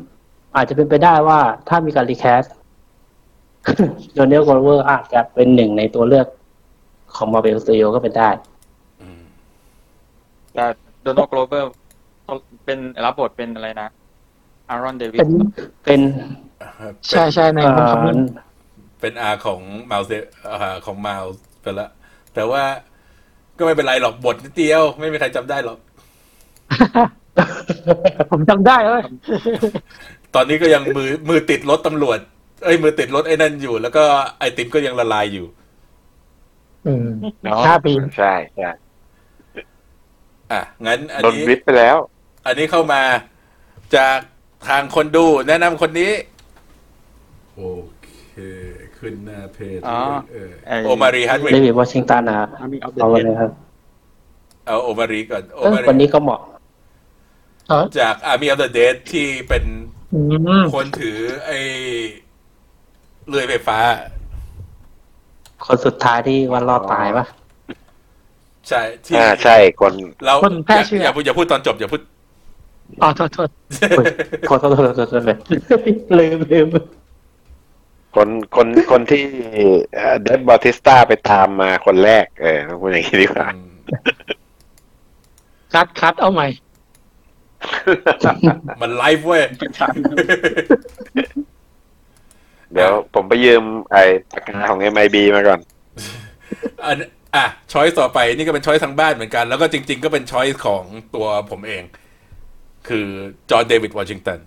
[0.56, 2.44] อาจจะเป็นไปได้ว่าถ้ามีการ recast
[4.14, 6.28] Donald Glover อาจจะเป็นหนึ่งในตัวเลือก
[7.16, 8.30] ของมาเ v ลสตูดิโอก็เป็นได้
[9.02, 9.22] อืม
[10.54, 10.66] แต่
[11.02, 11.72] Donald Glover
[12.66, 13.90] เป็นรับบทเป็นอะไรนะ
[14.70, 15.32] Aaron Davis
[15.84, 16.02] เป็น
[17.10, 18.10] ใช่ใช่ในเอ่มุมของอ
[19.02, 20.12] เป็นอาของมาลเซ
[20.62, 21.24] อาของมาล
[21.62, 21.90] ไปละ
[22.34, 22.64] แต่ว่า
[23.58, 25.78] ก็ไม่เป็นไรหรอกบทนิดเดียว ไม่มีใครจำได้หรอก
[28.32, 29.04] ผมจำได้เลย
[30.36, 32.20] ตอนนี้ก็ยังมือมือติดรถตำรวจ
[32.64, 34.04] เอ้ยมือติดรถไอ้นั่นอยู่ แล้วก็
[34.40, 35.46] ไอติมก็ยังละลายอยู่
[36.88, 37.08] อืม
[37.44, 38.72] เนาะห้าปี ใช่ใช่
[40.52, 41.98] อะงั้นอันโดนนี้ วิทย์ไปแล้ว
[42.46, 43.02] อันนี้เข้ามา
[43.96, 44.18] จาก
[44.68, 46.12] ทางคนดูแนะนำคนนี้
[47.56, 47.64] โอ
[48.02, 48.10] เค
[48.98, 50.00] ขึ้นหน้าเพจอ๋อ
[50.32, 53.52] เออไอ้โอมารีฮัตวิเดกวิดวอชิงตันนะ Army of the เอาเลย Dead ครับ
[54.66, 56.42] เอาโอมารีก่อนโอเออมาคนรีนี้ก็เหมาะ
[57.70, 59.64] เออจาก Army of the Dead ที่เป็น
[60.14, 60.20] อื
[60.62, 61.60] มคนถือไอ้
[63.28, 63.78] เลื่อยไฟฟ้า
[65.66, 67.26] คนสุดท้ายที่วันรอดตายปะ
[68.70, 69.94] ใช่ที่อ่าใช่คน
[70.26, 72.02] เราคนแพร่อย่าเชื้ออ ย่าพูดอย่าพูดตอนจบอย่าพูด
[73.02, 73.50] อ๋อโทษโทษ
[73.98, 74.06] อุ๊ย
[74.46, 75.38] โทษโทษโทษโทษโทษเลย
[76.20, 76.68] ลืมลืม
[78.16, 79.24] คนคนคนที่
[80.24, 83.48] Dave Bautista ไปตามมาคนแรก เออต้องพูดอย่างนี้ดีกว่า
[85.74, 86.48] cut cut เอาใหม่
[88.82, 89.44] มันไลฟ์เว้ย
[92.74, 94.04] เดี๋ยวผมไปยืมไอ้
[94.34, 95.60] ปากกาของ MIB มาก่อน
[96.86, 96.98] อัน
[97.36, 100.84] อะ choice ต่อไปนี่ก็เป็น choice ทางบ้านเหมือนกัน แล้วก็จริง ๆ ก็เป็น choice ของ
[101.16, 101.84] ตัวผมเอง
[102.88, 103.08] คือ
[103.50, 104.40] John David Washington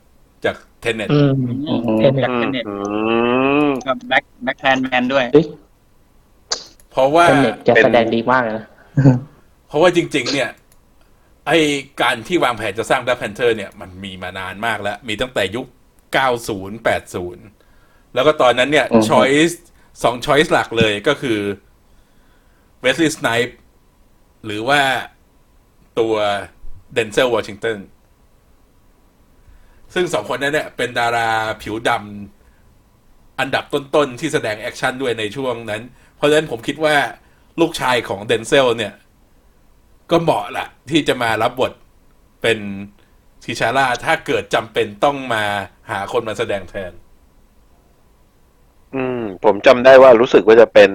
[0.44, 1.34] จาก Tenet อืม
[2.00, 2.74] เห็นจาก Tenet อื
[3.66, 5.46] มกับ Black BlacKkKlansman ด้วยเฮ้ย
[6.90, 8.66] เพราะว่า Tenet จะเป็นแสดงดีมากเลยนะ
[9.68, 10.48] เพราะว่าจริง ๆ เนี่ย
[11.46, 11.52] ไอ
[12.02, 15.66] การที่วางแผนจะสร้าง Black Panther เนี่ยมันมีมานานมากแล้ว มีตั้งแต่ยุค
[16.16, 17.59] 90 80
[18.14, 19.62] แล้วก็ตอนนั้นเนี่ยอือฮึช้อยส์
[20.02, 21.38] สองช้อยส์หลักเลยก็คือ
[22.80, 23.59] Wesley Snipes
[24.44, 24.80] หรือว่า
[25.98, 26.14] ตัว
[26.94, 27.78] Denzel Washington
[29.94, 31.30] ซึ่งสองคนนั้นเนี่ยเป็นดารา
[31.62, 35.82] ผิวดำอันดับต้นๆ ที่แสดงแอคชั่นด้วยในช่วงนั้น
[36.16, 36.96] เพราะฉะนั้นผมคิดว่า
[37.61, 38.94] ลูกชายของ Denzel เนี่ย
[40.11, 41.72] ก็เหมาะละที่จะมารับบท
[42.42, 42.58] เป็น
[43.44, 45.44] T'Challa ถ้าเกิดจำเป็นต้องมา
[45.90, 46.92] หาคนมาแสดงแทน
[48.95, 50.91] อืม ผมจำได้ว่ารู้สึกว่าจะเป็น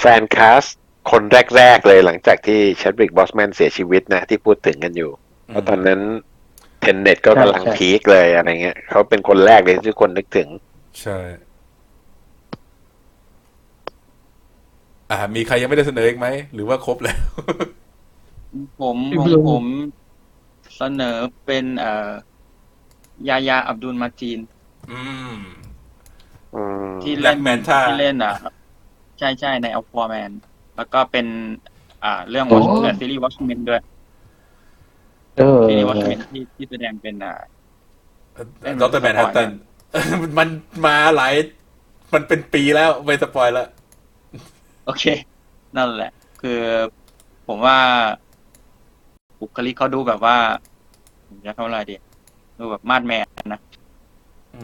[0.00, 0.64] fan cast
[1.10, 1.22] คน
[1.56, 5.10] แรก ๆ เลยหลังจากที่ Chadwick Boseman เสียชีวิตนะ ที่พูดถึงกันอยู่
[5.46, 6.00] เพราะตอนนั้น
[6.80, 10.48] เทนเน็ตก็กำลังใช่พีคเลยอะไรเงี้ยเขาเป็นคนแรกเลยที่ทุกคนนึกถึง
[11.02, 11.18] ใช่
[15.10, 17.16] อ่า มีใครยังไม่ได้เสนออีกไหม หรือว่าครบแล้ว
[18.80, 19.64] ผมผมผม
[20.76, 22.12] เสนอเป็นเอ่อ
[23.28, 24.38] ยายาอับดุลมาจีน
[24.90, 25.75] อืมอืม
[27.02, 28.34] ที่เล่น Black Manta ที่เล่นอะ
[29.18, 30.30] ใช่ใช่ในอัลฟอร์แมน
[30.76, 31.26] แล้วก็เป็น
[32.04, 33.80] อ่า เรื่องโอ้ Watch เอ่อซีรีส์ Watchmen ด้วย
[35.36, 37.36] เออซีรีส์ Watchmenที่ที่แสดงเป็นอ่า
[38.82, 39.00] Dr.
[39.02, 39.50] Manhattan
[40.38, 40.48] มัน
[40.86, 41.34] มาหลาย
[42.14, 43.68] มันเป็นปีแล้วไม่ spoil แล้ว
[44.86, 45.04] โอเค
[45.76, 46.10] นั่นแหละ
[46.42, 46.60] คือ
[47.46, 47.78] ผมว่า
[49.40, 50.36] บุคลิกเขาดูแบบว่า
[51.26, 51.94] ผมจะเท่าไหร่ดี
[52.58, 53.60] ดูแบบมาดแมนนะ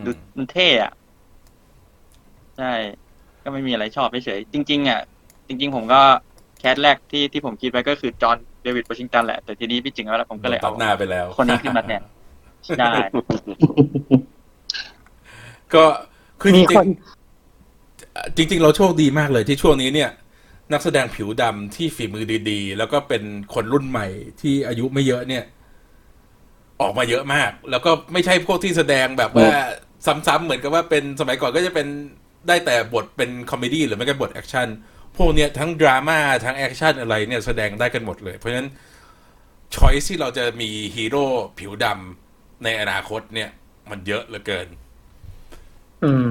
[0.04, 0.92] ดูมันเท่อะ
[2.58, 2.72] ใช่
[3.42, 5.00] ก็ไม่มีอะไรชอบเฉยๆจริง ๆ อะ
[5.46, 6.00] จริง ๆ ผมก็
[6.58, 12.02] แคสแรกที่ที่ผมคิดไปก็คือจอห์นเดวิดวอชิงตันแหละ แต่ทีนี้พี่จิงแล้วผมก็เลยตัเอาดหน้าไปแล้ว คนนี้ขึ้นมาแทน
[12.80, 12.92] ได้
[15.74, 15.84] ก็
[16.40, 16.86] คือจมีริคงน
[17.62, 20.10] ๆจริง ๆ เราโชคดีมากเลยที่ช่วงนี้เนี่ย
[20.72, 23.22] นักแสดงผิวดำที่ฝีมือดีๆ แล้วก็เป็น
[23.54, 24.06] คนรุ่นใหม่
[24.40, 25.44] ที่อายุไม่เยอะเนี่ย
[26.80, 29.48] ออกมาเยอะมาก แล้วก็ไม่ใช่พวกที่แสดงแบบว่า
[30.06, 31.86] ซ้ำๆเหมือนกับว่าเป็นสมัยก่อนก็จะเป็น
[32.48, 34.68] ได้แต่บทเป็น comedy หรือไม่ก็บทแอคชั่น
[35.16, 38.68] พวกเนี้ยทั้งดราม่าทั้งแอคชั่นอะไรเนี่ยแสดงได้กันหมดเลย เพราะฉะนั้น
[39.74, 41.26] choice ที่เราจะมีฮีโร่
[41.58, 43.50] ผิวดำในอนาคตเนี่ย
[43.90, 44.66] มันเยอะเหลือเกิน
[46.04, 46.28] อืม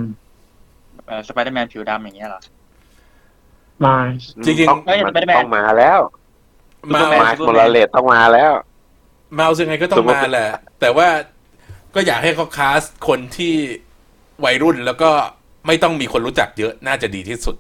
[1.27, 2.41] สไปเดอร์แมนผิวดำอย่างเงี้ยเหรอ
[3.85, 3.95] มา
[4.45, 5.99] จริงๆต้องเอ้ยมัน Spider-Man ต้องมาแล้ว
[6.93, 8.51] มา Superman Miles Morales ต้องมาแล้ว
[9.37, 10.49] มาเอายังไงก็ต้องมาแหละ
[10.79, 11.07] แต่ว่า
[11.95, 13.53] ก็อยากให้เขาคาสคนที่
[14.45, 15.11] วัยรุ่นแล้วก็
[15.67, 17.55] ไม่ต้องมีคนรู้จักเยอะน่าจะดีที่สุด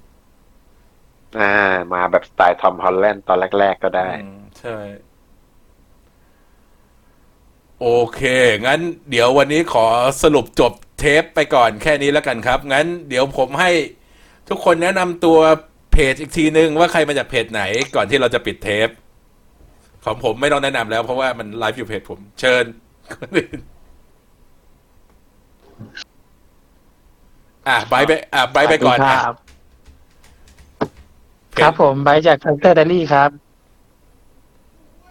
[1.39, 1.53] อ่า
[1.93, 4.77] มาแบบสไตล์ทอมฮอลแลนด์ตอนแรก ๆ ก็ได้ อืมใช่
[7.81, 8.21] โอเค
[8.67, 8.79] งั้น
[9.09, 9.85] เดี๋ยววันนี้ขอ
[10.23, 13.71] สรุปจบเทปไปก่อนแค่นี้แล้วกันครับ งั้นเดี๋ยวผมให้
[14.49, 15.39] ทุกคนแนะนำตัว
[15.91, 17.63] เพจอีกทีนึงว่าใครมาจากเพจไหน
[17.95, 18.89] ก่อนที่เราจะปิดเทป
[20.05, 22.65] ของผมไม่ต้องแนะนำแล้วเพราะว่ามันไลฟ์อยู่เพจผม เชิญ
[23.13, 23.59] คนอื่น
[27.67, 29.33] อะไบร์ทไปอะไบร์ทไปก่อนคอะรับ
[31.53, 33.29] เพจครับผมไปจาก Characterly ครับ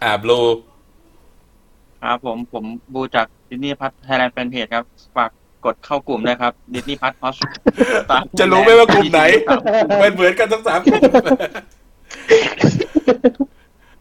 [0.03, 0.41] อะบลู
[2.03, 4.85] ครับผมผมบูจาก Disney Plus Thailand Fanpage ครับ
[5.17, 5.31] ฝาก
[5.65, 7.37] กดเข้ากลุ่มด้วยครับ Disney Plus Hotstar
[8.39, 9.21] จะรู้ไหมว่ากลุ่มไหน
[10.03, 11.03] มันเหมือนกันทั้งสามกลุ่ม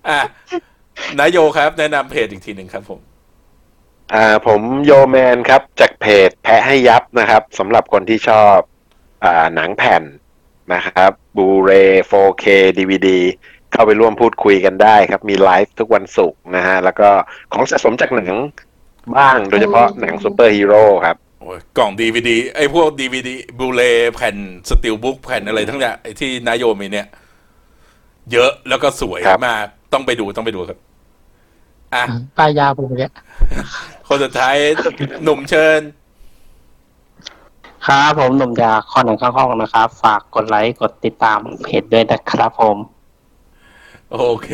[0.10, 0.20] อะ
[1.20, 3.00] นายโยครับ แนะนำเพจอีกทีหนึ่งครับผม
[4.16, 8.58] อ่าผมโยแมนครับจากเพจแกะให้ยับนะครับสำหรับคนที่ชอบ
[9.26, 10.04] อ่าหนังแผ่น
[10.74, 11.72] นะครับ Blu-ray
[12.12, 12.46] 4K
[12.78, 13.10] DVD
[13.72, 17.10] เข้าไปร่วมพูดคุยกันได้ครับ มีไลฟ์ทุกวันศุกร์นะฮะ แล้วก็
[17.54, 18.34] ของสะสมจากหนัง
[19.16, 23.82] บ้างโดยเฉพาะหนังซูเปอร์ฮีโร่ครับโอ้ยกล่องดีวดีไอ้พวกดีวดีบูเล
[24.14, 24.36] แผ่น
[24.70, 27.08] สติลบุ๊กแผ่นอะไรทั้งอย่างไอ้ที่นายโยมีเนี่ย
[28.32, 30.78] เยอะแล้วก็สวยครับ มาก ต้องไปดูต้องไปดูครับ
[31.96, 32.04] อะ
[32.38, 33.12] ปลายยาวผมเนี่ย
[34.12, 34.56] คนสุดท้าย
[35.24, 35.82] หนุ่มเชิญ
[37.88, 42.78] ครับผมหนุ่มจากคอหนังข้างห้องนะครับ ฝากกดไลค์กดติดตามเพจด้วยนะครับผม
[44.14, 44.50] โอเค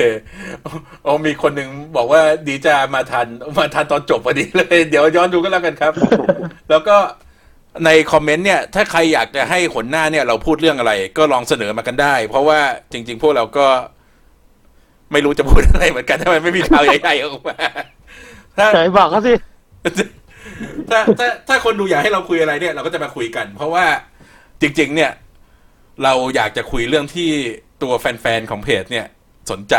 [1.04, 3.28] โอ้มีคนหนึ่งบอกว่าดีจะมาทัน
[3.58, 5.94] มาทันตอนจบพอดีเลย เดี๋ยวย้อนดูก็แล้วกันครับ
[6.70, 6.98] แล้วก็
[7.86, 12.60] ในคอมเมนต์เนี่ย ถ้าใครอยากจะให้ขนหน้าเนี่ยเราพูดเรื่องอะไร ก็ลองเสนอมากันได้ เพราะว่า
[12.92, 13.68] จริง ๆ พวกเราก็
[15.12, 17.58] ไม่รู้จะพูดอะไรเหมือนกันถ้ามันไม่มีข่าวใหญ่ๆออกมา
[18.58, 19.34] ถ้าเฉยบอกเขาสิ
[20.90, 23.86] ถ้าถ้าถ้าคนดูอยากให้เราคุยอะไรเนี่ย เราก็จะมาคุยกัน เพราะว่า
[24.62, 25.12] จริง ๆ เนี่ย
[26.04, 27.30] เราอยากจะคุยเรื่องที่
[27.84, 29.06] ตัวแฟนๆของเพจเนี่ย
[29.52, 29.76] สนใจ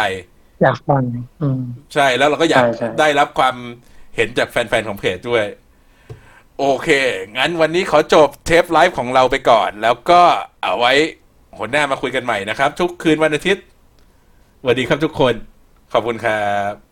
[0.62, 1.02] อยากฟัง
[1.42, 1.60] อืม
[1.94, 3.54] ใช่แล้วเราก็อยากใช่ใช่ ได้รับความ
[4.16, 5.44] เห็นจากแฟนๆของเพจด้วย
[6.58, 6.88] โอเค
[7.36, 10.20] งั้นวันนี้ขอจบเทปไลฟ์ของเราไปก่อน แล้วก็
[10.62, 10.92] เอาไว้
[11.58, 13.64] หัวหน้ามาคุยกันใหม่นะครับ ทุกคืนวันอาทิตย์
[14.60, 15.34] สวัสดีครับทุกคน
[15.92, 16.85] ขอบคุณครับ